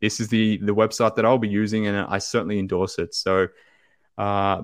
[0.00, 3.14] this is the the website that I'll be using, and I certainly endorse it.
[3.14, 3.48] So.
[4.18, 4.62] Uh,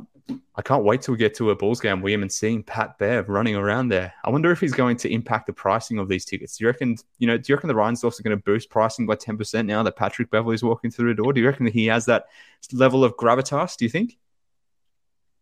[0.54, 3.28] I can't wait till we get to a Bulls game, William, and seeing Pat Bev
[3.28, 4.14] running around there.
[4.24, 6.56] I wonder if he's going to impact the pricing of these tickets.
[6.56, 9.06] Do you reckon, you know, do you reckon the Reinsdorfs are going to boost pricing
[9.06, 11.32] by 10% now that Patrick Beverley's walking through the door?
[11.32, 12.26] Do you reckon that he has that
[12.72, 14.18] level of gravitas, do you think?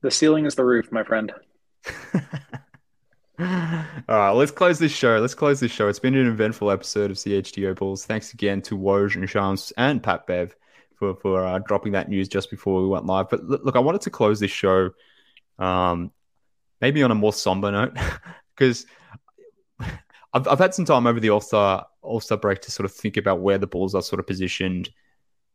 [0.00, 1.32] The ceiling is the roof, my friend.
[3.40, 3.46] All
[4.08, 5.18] right, let's close this show.
[5.18, 5.88] Let's close this show.
[5.88, 8.04] It's been an eventful episode of CHGO Bulls.
[8.04, 10.54] Thanks again to Woj and Shams and Pat Bev
[10.96, 13.30] for for uh, dropping that news just before we went live.
[13.30, 14.90] But look, I wanted to close this show,
[15.58, 16.10] um,
[16.82, 17.96] maybe on a more somber note,
[18.54, 18.84] because
[19.78, 22.92] I've I've had some time over the All Star All Star break to sort of
[22.92, 24.90] think about where the Bulls are sort of positioned,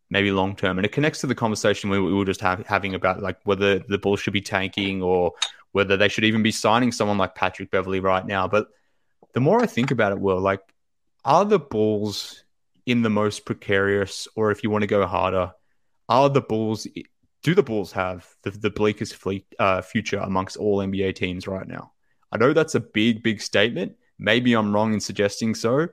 [0.10, 2.96] maybe long term, and it connects to the conversation we, we were just have, having
[2.96, 5.34] about like whether the Bulls should be tanking or
[5.76, 8.48] whether they should even be signing someone like Patrick Beverley right now.
[8.48, 8.70] But
[9.34, 10.62] the more I think about it, Will, like,
[11.26, 12.46] are the Bulls
[12.86, 15.52] in the most precarious, or if you want to go harder,
[16.08, 16.88] are the Bulls,
[17.44, 21.68] do the Bulls have the, the bleakest fleet, uh, future amongst all NBA teams right
[21.68, 21.92] now?
[22.32, 23.98] I know that's a big, big statement.
[24.18, 25.90] Maybe I'm wrong in suggesting so.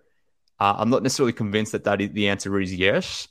[0.61, 3.27] Uh, I'm not necessarily convinced that that is, the answer is yes,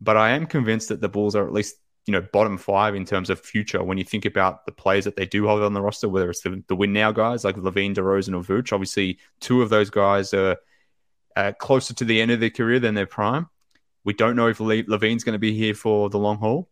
[0.00, 1.76] but I am convinced that the Bulls are at least
[2.06, 5.16] you know bottom five in terms of future when you think about the players that
[5.16, 7.94] they do hold on the roster, whether it's the, the win now guys like LaVine,
[7.94, 8.72] DeRozan, or Vooch.
[8.72, 10.56] Obviously, two of those guys are
[11.36, 13.48] uh, closer to the end of their career than their prime.
[14.04, 16.68] We don't know if LaVine's going to be here for the long haul.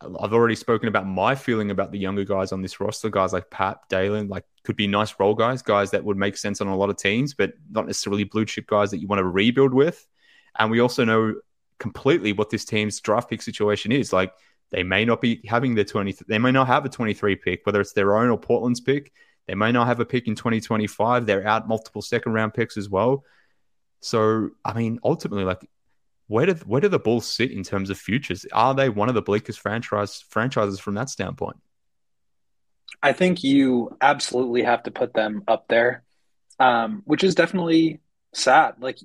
[0.00, 3.50] I've already spoken about my feeling about the younger guys on this roster, guys like
[3.50, 6.76] Pat, Dalen, like could be nice role guys, guys that would make sense on a
[6.76, 10.06] lot of teams, but not necessarily blue chip guys that you want to rebuild with.
[10.58, 11.34] And we also know
[11.78, 14.12] completely what this team's draft pick situation is.
[14.12, 14.32] Like
[14.70, 17.80] they may not be having the 20, they may not have a 23 pick, whether
[17.80, 19.12] it's their own or Portland's pick.
[19.46, 21.26] They may not have a pick in 2025.
[21.26, 23.24] They're out multiple second round picks as well.
[24.00, 25.68] So, I mean, ultimately, like,
[26.26, 28.46] where do where do the Bulls sit in terms of futures?
[28.52, 31.56] Are they one of the bleakest franchise franchises from that standpoint?
[33.02, 36.04] I think you absolutely have to put them up there,
[36.58, 38.00] um, which is definitely
[38.32, 38.76] sad.
[38.80, 38.98] Like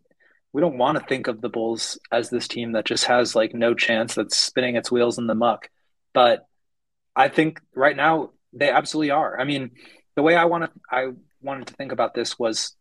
[0.51, 3.53] we don't want to think of the Bulls as this team that just has like
[3.53, 5.69] no chance that's spinning its wheels in the muck.
[6.13, 6.45] But
[7.15, 9.39] I think right now they absolutely are.
[9.39, 9.71] I mean,
[10.15, 11.09] the way I want to I
[11.41, 12.75] wanted to think about this was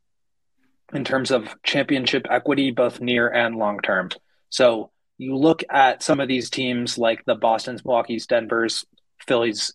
[0.93, 4.09] in terms of championship equity, both near and long term.
[4.49, 8.87] So you look at some of these teams like the Boston's, Milwaukee's, Denver's,
[9.27, 9.75] Phillies,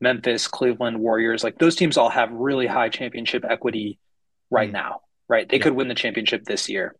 [0.00, 3.98] Memphis, Cleveland, Warriors, like those teams all have really high championship equity
[4.50, 4.76] right mm-hmm.
[4.76, 5.48] now, right?
[5.48, 5.64] They yeah.
[5.64, 6.94] could win the championship this year.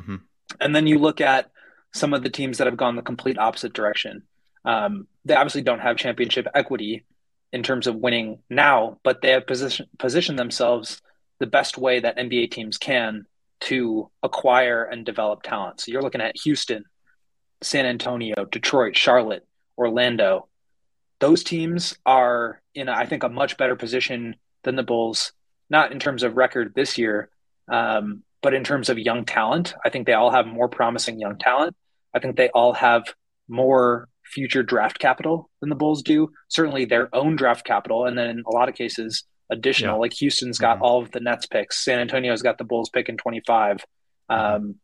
[0.00, 0.16] Mm-hmm.
[0.60, 1.50] And then you look at
[1.92, 4.22] some of the teams that have gone the complete opposite direction.
[4.64, 7.04] Um, they obviously don't have championship equity
[7.52, 11.02] in terms of winning now, but they have position, positioned themselves
[11.38, 13.26] the best way that NBA teams can
[13.60, 15.80] to acquire and develop talent.
[15.80, 16.84] So you're looking at Houston,
[17.62, 19.46] San Antonio, Detroit, Charlotte,
[19.76, 20.48] Orlando.
[21.18, 25.32] Those teams are in, I think, a much better position than the Bulls,
[25.68, 27.30] not in terms of record this year,
[27.70, 29.74] um, but in terms of young talent.
[29.84, 31.76] I think they all have more promising young talent.
[32.14, 33.04] I think they all have
[33.48, 36.30] more future draft capital than the Bulls do.
[36.48, 39.96] Certainly their own draft capital, and then in a lot of cases, additional.
[39.96, 40.00] Yeah.
[40.00, 40.84] Like Houston's got mm-hmm.
[40.84, 41.84] all of the Nets picks.
[41.84, 43.84] San Antonio's got the Bulls pick in 25.
[44.28, 44.76] Um,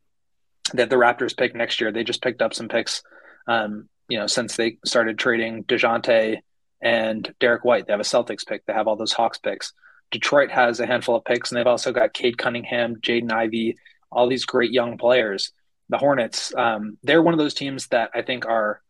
[0.74, 1.92] that the Raptors pick next year.
[1.92, 3.02] They just picked up some picks,
[3.46, 6.38] um, you know, since they started trading Dejounte
[6.82, 7.86] and Derrick White.
[7.86, 8.66] They have a Celtics pick.
[8.66, 9.72] They have all those Hawks picks.
[10.10, 13.76] Detroit has a handful of picks, and they've also got Cade Cunningham, Jaden Ivey,
[14.10, 15.52] all these great young players.
[15.88, 18.80] The Hornets, um, they're one of those teams that I think are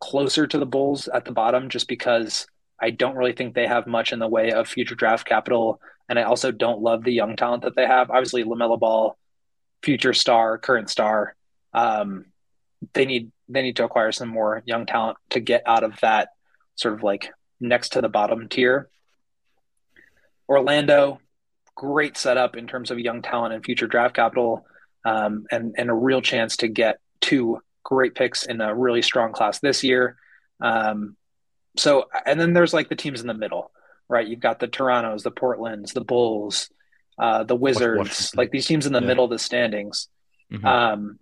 [0.00, 2.46] closer to the Bulls at the bottom just because
[2.80, 5.80] I don't really think they have much in the way of future draft capital.
[6.08, 8.10] And I also don't love the young talent that they have.
[8.10, 9.16] Obviously, LaMelo Ball,
[9.82, 11.34] future star, current star.
[11.72, 12.26] Um,
[12.92, 16.28] they need they need to acquire some more young talent to get out of that
[16.76, 18.88] sort of like next to the bottom tier.
[20.48, 21.20] Orlando,
[21.74, 24.66] great setup in terms of young talent and future draft capital,
[25.04, 29.32] um, and and a real chance to get two great picks in a really strong
[29.32, 30.16] class this year.
[30.60, 31.16] Um,
[31.76, 33.70] so, and then there's like the teams in the middle,
[34.08, 34.26] right?
[34.26, 36.70] You've got the Torontos, the Portlands, the Bulls,
[37.18, 38.38] uh, the Wizards, Washington.
[38.38, 39.06] like these teams in the yeah.
[39.06, 40.08] middle of the standings.
[40.52, 40.66] Mm-hmm.
[40.66, 41.18] Um,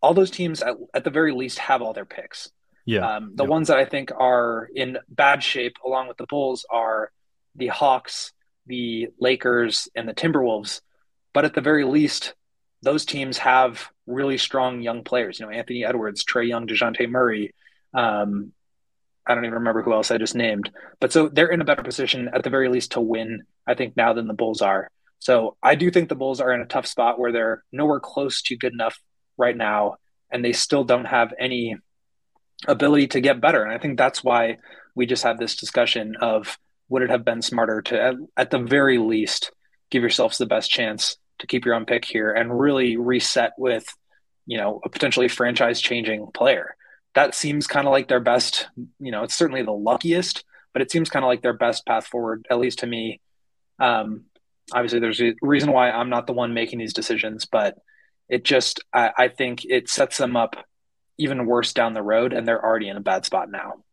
[0.00, 2.50] all those teams, at, at, the very least, have all their picks.
[2.84, 3.16] Yeah.
[3.16, 7.10] Um, the ones that I think are in bad shape, along with the Bulls, are
[7.56, 8.32] the Hawks,
[8.68, 10.80] the Lakers, and the Timberwolves.
[11.32, 12.34] But at the very least,
[12.82, 15.40] those teams have really strong young players.
[15.40, 17.54] You know, Anthony Edwards, Trae Young, Dejounte Murray.
[17.94, 18.52] Um,
[19.26, 20.70] I don't even remember who else I just named.
[21.00, 23.96] But so they're in a better position at the very least to win, I think,
[23.96, 24.90] now than the Bulls are.
[25.18, 28.40] So I do think the Bulls are in a tough spot where they're nowhere close
[28.42, 28.98] to good enough
[29.36, 29.96] right now,
[30.30, 31.76] and they still don't have any
[32.66, 33.62] ability to get better.
[33.62, 34.58] And I think that's why
[34.94, 36.58] we just had this discussion of
[36.88, 39.50] would it have been smarter to, at, at the very least,
[39.90, 43.86] give yourselves the best chance to keep your own pick here and really reset with,
[44.46, 46.74] you know, a potentially franchise changing player.
[47.14, 48.68] That seems kind of like their best,
[48.98, 52.06] you know, it's certainly the luckiest, but it seems kind of like their best path
[52.06, 53.20] forward, at least to me.
[53.78, 54.24] Um,
[54.72, 57.78] obviously, there's a reason why I'm not the one making these decisions, but
[58.28, 60.56] it just, I, I think it sets them up
[61.16, 63.84] even worse down the road, and they're already in a bad spot now.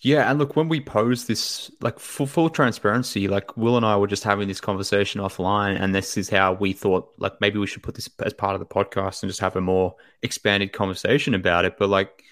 [0.00, 3.96] Yeah, and look, when we pose this, like for full transparency, like Will and I
[3.96, 7.66] were just having this conversation offline, and this is how we thought, like maybe we
[7.66, 11.34] should put this as part of the podcast and just have a more expanded conversation
[11.34, 11.76] about it.
[11.78, 12.22] But like,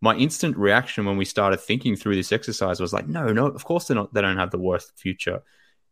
[0.00, 3.64] my instant reaction when we started thinking through this exercise was like, no, no, of
[3.64, 4.14] course they're not.
[4.14, 5.42] They don't have the worst future.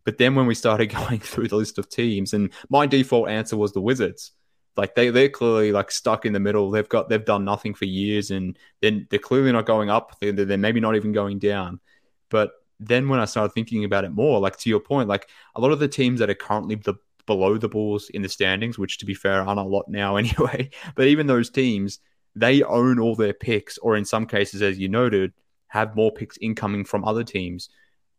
[0.05, 3.57] But then when we started going through the list of teams, and my default answer
[3.57, 4.31] was the Wizards
[4.77, 6.71] like they they're clearly like stuck in the middle.
[6.71, 10.19] They've got they've done nothing for years, and then they're clearly not going up.
[10.21, 11.81] They're, they're maybe not even going down.
[12.29, 15.61] But then when I started thinking about it more, like to your point, like a
[15.61, 16.95] lot of the teams that are currently the
[17.27, 20.71] below the Bulls in the standings, which to be fair aren't a lot now anyway.
[20.95, 22.01] But even those teams,
[22.35, 25.33] they own all their picks, or in some cases, as you noted,
[25.69, 27.69] have more picks incoming from other teams.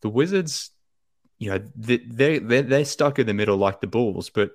[0.01, 0.71] The Wizards,
[1.37, 4.51] you know, they they they're, they're stuck in the middle like the Bulls, but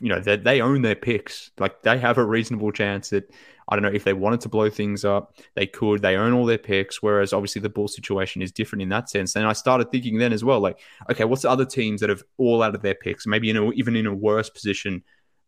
[0.00, 1.50] you know they, they own their picks.
[1.58, 3.30] Like they have a reasonable chance that
[3.68, 6.46] i don't know if they wanted to blow things up they could they own all
[6.46, 9.34] their picks whereas obviously the bull situation is different in that sense.
[9.34, 10.78] And i started thinking then as well like
[11.10, 13.70] okay what's the other teams that have all out of their picks maybe in a,
[13.72, 15.02] even in a worse position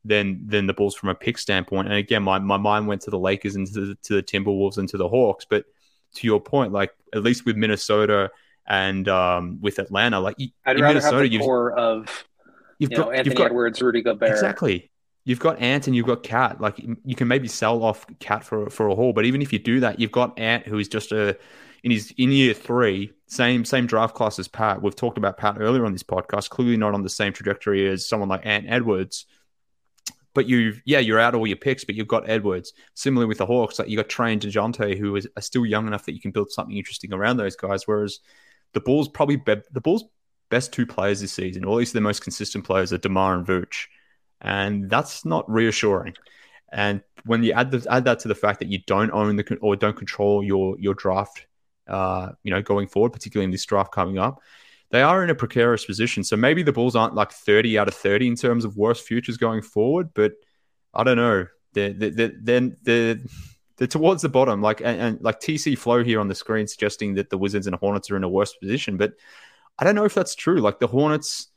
[0.04, 1.88] than than the bulls from a pick standpoint?
[1.88, 4.78] And again my, my mind went to the lakers and to the, to the timberwolves
[4.78, 5.44] and to the hawks.
[5.48, 5.66] But
[6.14, 8.30] to your point like at least with minnesota
[8.68, 10.36] and um, with Atlanta, like
[10.66, 12.26] I'd rather Minnesota, have the core of
[12.78, 14.30] You've you got know, Anthony got, Edwards, Rudy Gobert.
[14.30, 14.90] Exactly.
[15.24, 16.60] You've got Ant and you've got Cat.
[16.60, 19.58] Like you can maybe sell off Cat for for a haul, but even if you
[19.58, 21.36] do that, you've got Ant who is just a
[21.82, 24.82] in his in year three, same same draft class as Pat.
[24.82, 26.50] We've talked about Pat earlier on this podcast.
[26.50, 29.26] Clearly not on the same trajectory as someone like Ant Edwards.
[30.34, 32.72] But you, yeah, you're out all your picks, but you've got Edwards.
[32.94, 35.88] Similarly with the Hawks, like you got Trae and Dejounte, who is, are still young
[35.88, 37.88] enough that you can build something interesting around those guys.
[37.88, 38.20] Whereas
[38.72, 40.04] the Bulls probably be- the Bulls
[40.50, 43.46] best two players this season, or at least the most consistent players, are DeMar and
[43.46, 43.86] Vooch.
[44.40, 46.14] And that's not reassuring.
[46.70, 49.56] And when you add the, add that to the fact that you don't own the
[49.60, 51.46] or don't control your your draft,
[51.88, 54.40] uh, you know, going forward, particularly in this draft coming up,
[54.90, 56.24] they are in a precarious position.
[56.24, 59.36] So maybe the Bulls aren't like 30 out of 30 in terms of worst futures
[59.36, 60.32] going forward, but
[60.94, 61.46] I don't know.
[61.74, 62.32] They're, they're,
[62.82, 63.18] they're,
[63.76, 64.62] they're towards the bottom.
[64.62, 67.76] Like, and, and, like TC Flow here on the screen suggesting that the Wizards and
[67.76, 69.12] Hornets are in a worse position, but
[69.78, 70.60] I don't know if that's true.
[70.60, 71.48] Like the Hornets,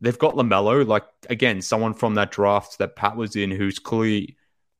[0.00, 4.36] they've got LaMelo, like again, someone from that draft that Pat was in who's clearly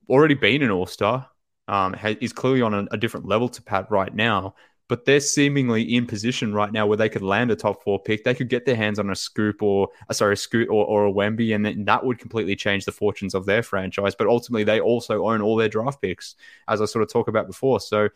[0.09, 1.28] already been an All Star,
[1.68, 4.55] um, is clearly on a, a different level to Pat right now
[4.91, 8.24] but they're seemingly in position right now where they could land a top four pick.
[8.24, 11.07] They could get their hands on a scoop or uh, sorry, a scoot or, or
[11.07, 14.16] a Wemby, and then that would completely change the fortunes of their franchise.
[14.16, 16.34] But ultimately, they also own all their draft picks,
[16.66, 17.78] as I sort of talked about before.
[17.78, 18.09] So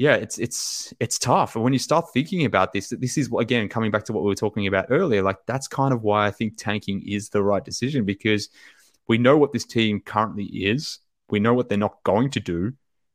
[0.00, 1.56] yeah, it's it's it's tough.
[1.56, 4.28] And when you start thinking about this, this is again coming back to what we
[4.28, 5.22] were talking about earlier.
[5.22, 8.48] Like that's kind of why I think tanking is the right decision because
[9.08, 11.00] we know what this team currently is.
[11.28, 12.72] We know what they're not going to do.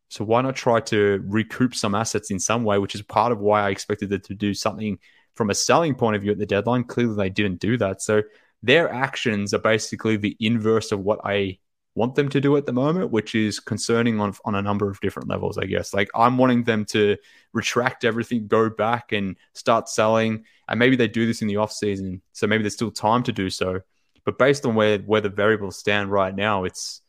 [0.09, 3.39] So why not try to recoup some assets in some way, which is part of
[3.39, 4.99] why I expected them to do something
[5.33, 6.83] from a selling point of view at the deadline.
[6.83, 8.03] Clearly, they didn't do that.
[8.03, 8.21] So
[8.61, 11.57] their actions are basically the inverse of what I
[11.95, 14.99] want them to do at the moment, which is concerning on on a number of
[14.99, 15.57] different levels.
[15.57, 17.17] I guess like I'm wanting them to
[17.53, 21.71] retract everything, go back and start selling, and maybe they do this in the off
[21.71, 23.81] season, so maybe there's still time to do so.
[24.25, 27.01] But based on where where the variables stand right now, it's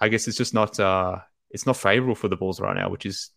[0.00, 1.18] I guess it's just not uh,
[1.50, 3.30] it's not favorable for the Bulls right now, which is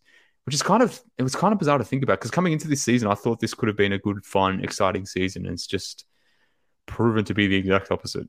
[0.44, 2.68] which is kind of it was kind of bizarre to think about because coming into
[2.68, 5.66] this season, I thought this could have been a good, fun, exciting season, and it's
[5.66, 6.06] just
[6.86, 8.28] proven to be the exact opposite.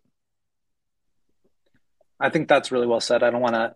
[2.19, 3.23] I think that's really well said.
[3.23, 3.75] I don't want to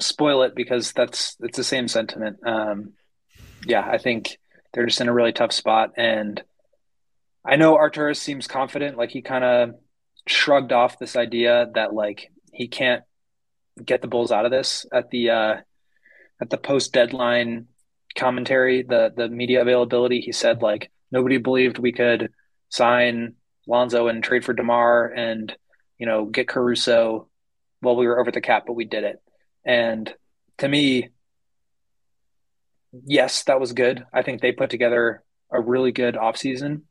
[0.00, 2.38] spoil it because that's it's the same sentiment.
[2.44, 2.92] Um,
[3.66, 4.38] yeah, I think
[4.72, 6.42] they're just in a really tough spot, and
[7.44, 8.96] I know Arturas seems confident.
[8.96, 9.74] Like he kind of
[10.26, 13.02] shrugged off this idea that like he can't
[13.84, 15.56] get the Bulls out of this at the uh,
[16.40, 17.66] at the post deadline
[18.16, 20.20] commentary, the the media availability.
[20.20, 22.30] He said like nobody believed we could
[22.68, 23.34] sign
[23.66, 25.54] Lonzo and trade for Demar and
[25.98, 27.28] you know get Caruso
[27.84, 29.22] while we were over the cap, but we did it.
[29.64, 30.12] And
[30.58, 31.10] to me,
[33.04, 34.04] yes, that was good.
[34.12, 36.82] I think they put together a really good offseason.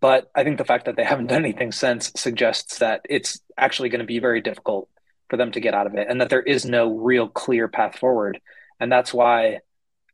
[0.00, 3.88] But I think the fact that they haven't done anything since suggests that it's actually
[3.88, 4.88] going to be very difficult
[5.32, 7.96] for them to get out of it and that there is no real clear path
[7.96, 8.38] forward
[8.78, 9.60] and that's why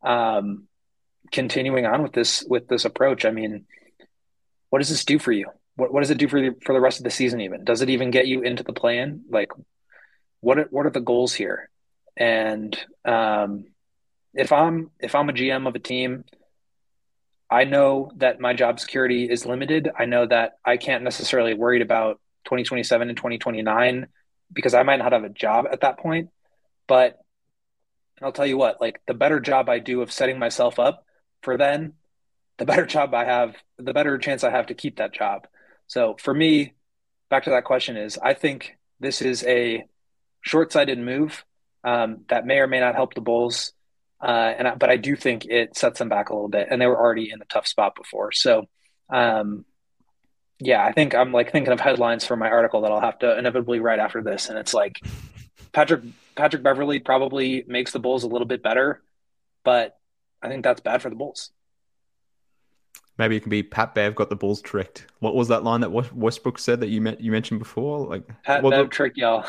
[0.05, 0.69] um,
[1.33, 3.67] continuing on with this with this approach i mean
[4.71, 5.47] what does this do for you
[5.79, 7.83] what, what does it do for the, for the rest of the season even does
[7.83, 9.23] it even get you into the play-in?
[9.31, 9.51] like
[10.41, 11.69] what are, what are the goals here
[12.17, 13.65] and um,
[14.35, 16.25] if i'm if i'm a gm of a team
[17.51, 21.83] i know that my job security is limited i know that i can't necessarily worried
[21.83, 24.07] about 2027 and 2029
[24.53, 26.31] because I might not have a job at that point.
[26.87, 27.19] But
[28.23, 31.05] I'll tell you what, like the better job I do of setting myself up
[31.43, 31.95] for then,
[32.57, 35.47] the better job I have, the better chance I have to keep that job.
[35.89, 36.75] So for me,
[37.29, 39.85] back to that question is I think this is a
[40.43, 41.45] short-sighted move
[41.85, 43.73] um, that may or may not help the Bulls.
[44.21, 46.81] Uh, and I, but I do think it sets them back a little bit, and
[46.81, 48.33] they were already in a tough spot before.
[48.33, 48.65] So
[49.11, 49.65] um,
[50.61, 53.39] yeah, I think I'm like thinking of headlines for my article that I'll have to
[53.39, 55.01] inevitably write after this, and it's like
[55.73, 56.03] Patrick
[56.35, 59.03] Patrick Beverley probably makes the Bulls a little bit better,
[59.65, 59.97] but
[60.43, 61.51] I think that's bad for the Bulls.
[63.19, 65.07] Maybe it can be Pat Bev got the Bulls tricked.
[65.19, 68.07] What was that line that Westbrook said that you met, you mentioned before?
[68.07, 69.45] Like Pat well, Bev tricked y'all.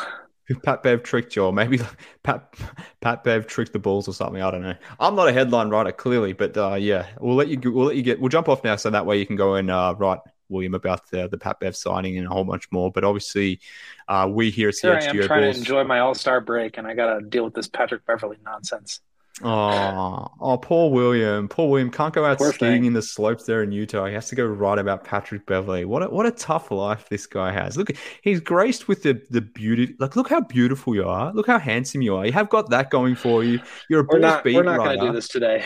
[0.63, 1.51] Pat Bev tricked y'all.
[1.51, 1.79] Maybe
[2.23, 2.55] Pat
[3.01, 4.41] Pat Bev tricked the Bulls or something.
[4.41, 4.75] I don't know.
[4.99, 8.01] I'm not a headline writer, clearly, but uh, yeah, we'll let you we'll let you
[8.01, 8.19] get.
[8.19, 11.09] We'll jump off now, so that way you can go and uh, write William about
[11.11, 12.91] the, the Pat Bev signing and a whole bunch more.
[12.91, 13.59] But obviously,
[14.07, 16.77] uh, we here at CHGO I am trying Bulls, to enjoy my All Star break,
[16.77, 19.01] and I got to deal with this Patrick Beverley nonsense.
[19.41, 21.47] Oh, oh, poor William.
[21.47, 22.85] Poor William can't go out poor skiing thing.
[22.85, 24.05] in the slopes there in Utah.
[24.05, 25.85] He has to go write about Patrick Beverley.
[25.85, 27.77] What a, what a tough life this guy has.
[27.77, 29.95] Look, he's graced with the the beauty.
[29.97, 31.31] Like, look how beautiful you are.
[31.33, 32.25] Look how handsome you are.
[32.25, 33.59] You have got that going for you.
[33.89, 35.63] You're a we're not, beat We're not going to do this today.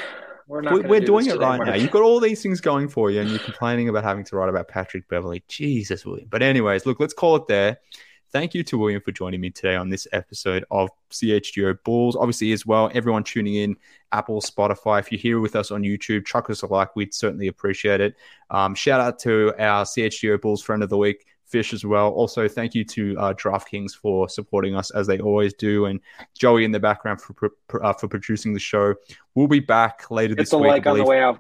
[0.48, 0.74] We're not.
[0.74, 1.74] We're, we're do doing it right now.
[1.74, 4.50] You've got all these things going for you, and you're complaining about having to write
[4.50, 5.44] about Patrick Beverley.
[5.48, 6.28] Jesus, William.
[6.30, 7.80] But anyways, look, let's call it there.
[8.34, 12.16] Thank you to William for joining me today on this episode of CHGO Bulls.
[12.16, 13.76] Obviously, as well, everyone tuning in,
[14.12, 15.00] Apple, Spotify.
[15.00, 16.96] If you're here with us on YouTube, chuck us a like.
[16.96, 18.16] We'd certainly appreciate it.
[18.50, 22.10] Um, shout out to our CHGO Bulls friend of the week, Fish as well.
[22.10, 26.00] Also, thank you to uh, DraftKings for supporting us as they always do, and
[26.36, 27.52] Joey in the background for
[27.84, 28.96] uh, for producing the show.
[29.36, 30.38] We'll be back later this week.
[30.38, 30.70] hit this the week.
[30.70, 31.40] Like on the way out.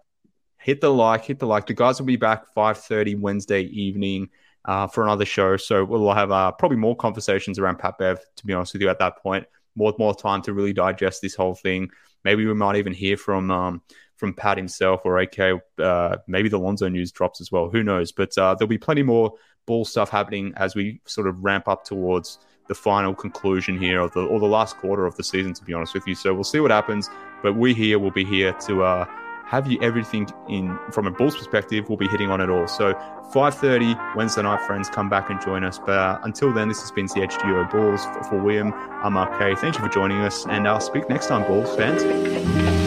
[0.57, 1.65] Hit the like, hit the like.
[1.65, 4.29] The guys will be back five thirty Wednesday evening.
[4.65, 5.57] Uh, for another show.
[5.57, 8.89] So we'll have uh, probably more conversations around Pat Bev, to be honest with you,
[8.89, 9.45] at that point.
[9.75, 11.89] More, more time to really digest this whole thing.
[12.23, 13.81] Maybe we might even hear from um,
[14.17, 15.61] from Pat himself or AK.
[15.79, 17.69] Uh, maybe the Lonzo news drops as well.
[17.69, 18.11] Who knows?
[18.11, 19.33] But uh, there'll be plenty more
[19.65, 22.39] ball stuff happening as we sort of ramp up towards
[22.69, 25.53] the final conclusion here of the or the last quarter of the season.
[25.55, 27.09] To be honest with you, so we'll see what happens.
[27.41, 29.05] But we here will be here to uh,
[29.53, 31.87] have you everything in from a Bulls perspective.
[31.87, 32.67] We'll be hitting on it all.
[32.67, 32.95] So
[33.31, 35.77] 5:30 Wednesday night, friends, come back and join us.
[35.77, 38.73] But uh, until then, this has been CHGO Bulls for, for William.
[38.73, 39.59] I'm RK.
[39.59, 42.82] Thank you for joining us, and I'll speak next time, Bulls fans.